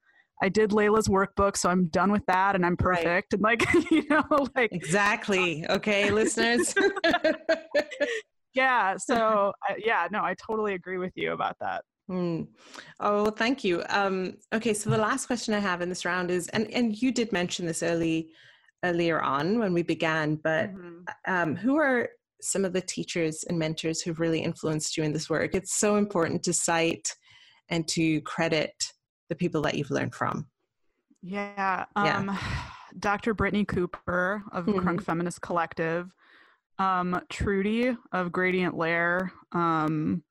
[0.43, 3.35] I did Layla's workbook, so I'm done with that and I'm perfect.
[3.39, 3.62] Right.
[3.73, 4.25] And like, you know,
[4.57, 5.65] like exactly.
[5.71, 6.75] Okay, listeners.
[8.55, 12.47] Yeah so yeah no i totally agree with you about that mm.
[13.01, 16.48] oh thank you um, okay so the last question i have in this round is
[16.48, 18.31] and and you did mention this early
[18.85, 21.01] earlier on when we began but mm-hmm.
[21.26, 22.09] um, who are
[22.40, 25.97] some of the teachers and mentors who've really influenced you in this work it's so
[25.97, 27.14] important to cite
[27.70, 28.74] and to credit
[29.31, 30.47] the people that you've learned from
[31.22, 32.39] yeah, um, yeah.
[32.98, 34.86] dr Brittney cooper of mm-hmm.
[34.86, 36.12] crunk feminist collective
[36.78, 40.22] um, Trudy of Gradient Lair, um,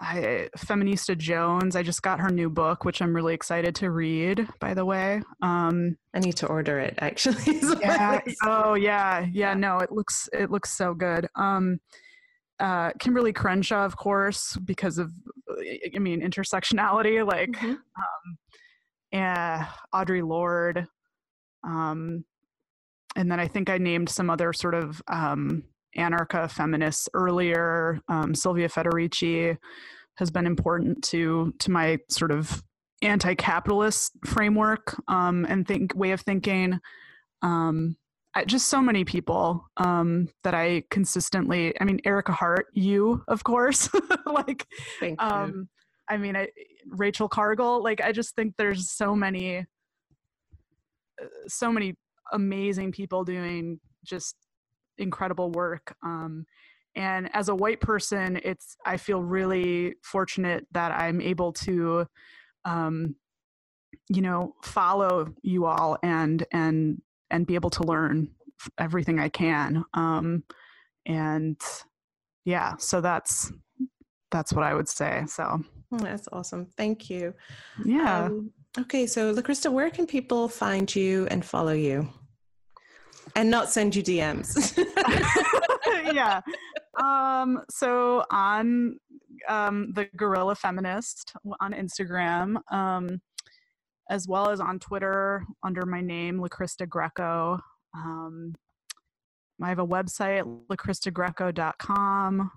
[0.00, 1.76] I, Feminista Jones.
[1.76, 4.48] I just got her new book, which I'm really excited to read.
[4.60, 6.94] By the way, um, I need to order it.
[6.98, 8.20] Actually, yeah.
[8.44, 9.54] oh yeah, yeah.
[9.54, 11.28] No, it looks it looks so good.
[11.36, 11.78] Um,
[12.60, 15.12] uh, Kimberlé Crenshaw, of course, because of
[15.94, 17.70] I mean intersectionality, like, mm-hmm.
[17.70, 18.38] um,
[19.12, 20.86] yeah, Audre Lorde,
[21.62, 22.24] um,
[23.16, 25.64] and then I think I named some other sort of um,
[25.96, 28.00] anarcha feminists earlier.
[28.08, 29.56] Um, Silvia Federici
[30.16, 32.62] has been important to to my sort of
[33.02, 36.80] anti-capitalist framework um, and think way of thinking.
[37.42, 37.96] Um,
[38.34, 41.78] I, just so many people um, that I consistently.
[41.80, 43.88] I mean, Ericka Hart, you of course,
[44.26, 44.66] like.
[44.98, 45.28] Thank you.
[45.28, 45.68] Um,
[46.08, 46.48] I mean, I,
[46.88, 47.82] Rachel Cargle.
[47.82, 51.94] Like, I just think there's so many, uh, so many
[52.32, 54.36] amazing people doing just
[54.98, 55.94] incredible work.
[56.02, 56.46] Um,
[56.96, 62.06] and as a white person, it's I feel really fortunate that I'm able to,
[62.64, 63.16] um,
[64.08, 68.28] you know, follow you all and and and be able to learn
[68.78, 69.84] everything I can.
[69.94, 70.44] Um,
[71.06, 71.60] and
[72.44, 73.50] yeah, so that's
[74.30, 75.24] that's what I would say.
[75.26, 76.66] So that's awesome.
[76.76, 77.34] Thank you.
[77.84, 78.26] Yeah.
[78.26, 82.08] Um, okay, so LaCrista, where can people find you and follow you?
[83.36, 84.76] and not send you DMs.
[86.14, 86.40] yeah.
[87.00, 88.98] Um, so on
[89.48, 93.20] um, the Guerrilla Feminist on Instagram, um,
[94.10, 97.58] as well as on Twitter under my name, LaCrista Greco.
[97.94, 98.54] Um,
[99.62, 102.50] I have a website, lacristagreco.com.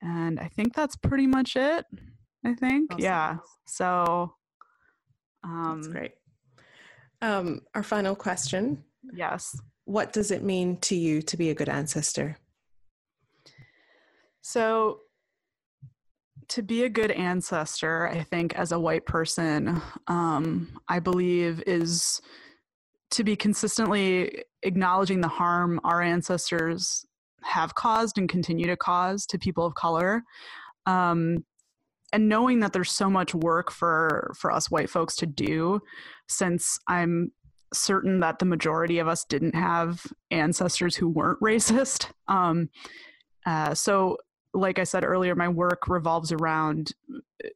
[0.00, 1.84] And I think that's pretty much it.
[2.44, 2.92] I think.
[2.92, 3.02] Awesome.
[3.02, 3.36] Yeah.
[3.66, 4.32] So
[5.48, 6.12] um, that's great.
[7.22, 8.84] Um, our final question.
[9.12, 9.56] Yes
[9.88, 12.36] what does it mean to you to be a good ancestor?
[14.42, 15.00] So,
[16.48, 22.20] to be a good ancestor, I think, as a white person, um, I believe is
[23.12, 27.06] to be consistently acknowledging the harm our ancestors
[27.42, 30.22] have caused and continue to cause to people of color.
[30.84, 31.46] Um,
[32.12, 35.80] and knowing that there's so much work for for us white folks to do
[36.26, 37.30] since i'm
[37.72, 42.10] certain that the majority of us didn't have ancestors who weren't racist.
[42.26, 42.70] Um,
[43.46, 44.18] uh, so,
[44.54, 46.92] like I said earlier, my work revolves around,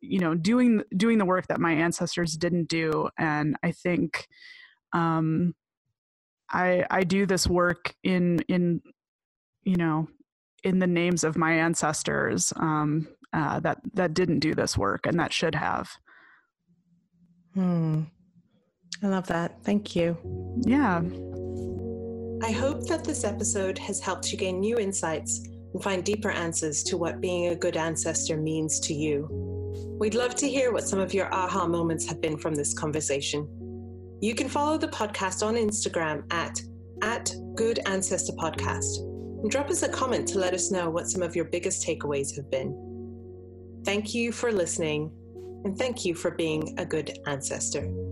[0.01, 4.29] you know, doing doing the work that my ancestors didn't do, and I think
[4.93, 5.55] um,
[6.51, 8.83] I I do this work in in
[9.65, 10.07] you know
[10.65, 15.19] in the names of my ancestors um, uh, that that didn't do this work and
[15.19, 15.91] that should have.
[17.55, 18.03] Hmm.
[19.03, 19.63] I love that.
[19.65, 20.17] Thank you.
[20.65, 21.03] Yeah.
[22.43, 26.83] I hope that this episode has helped you gain new insights and find deeper answers
[26.85, 29.29] to what being a good ancestor means to you.
[29.99, 33.49] We'd love to hear what some of your aha moments have been from this conversation.
[34.21, 36.61] You can follow the podcast on Instagram at,
[37.03, 38.99] at Good Ancestor Podcast
[39.43, 42.35] and drop us a comment to let us know what some of your biggest takeaways
[42.37, 42.92] have been.
[43.85, 45.11] Thank you for listening
[45.65, 48.12] and thank you for being a good ancestor.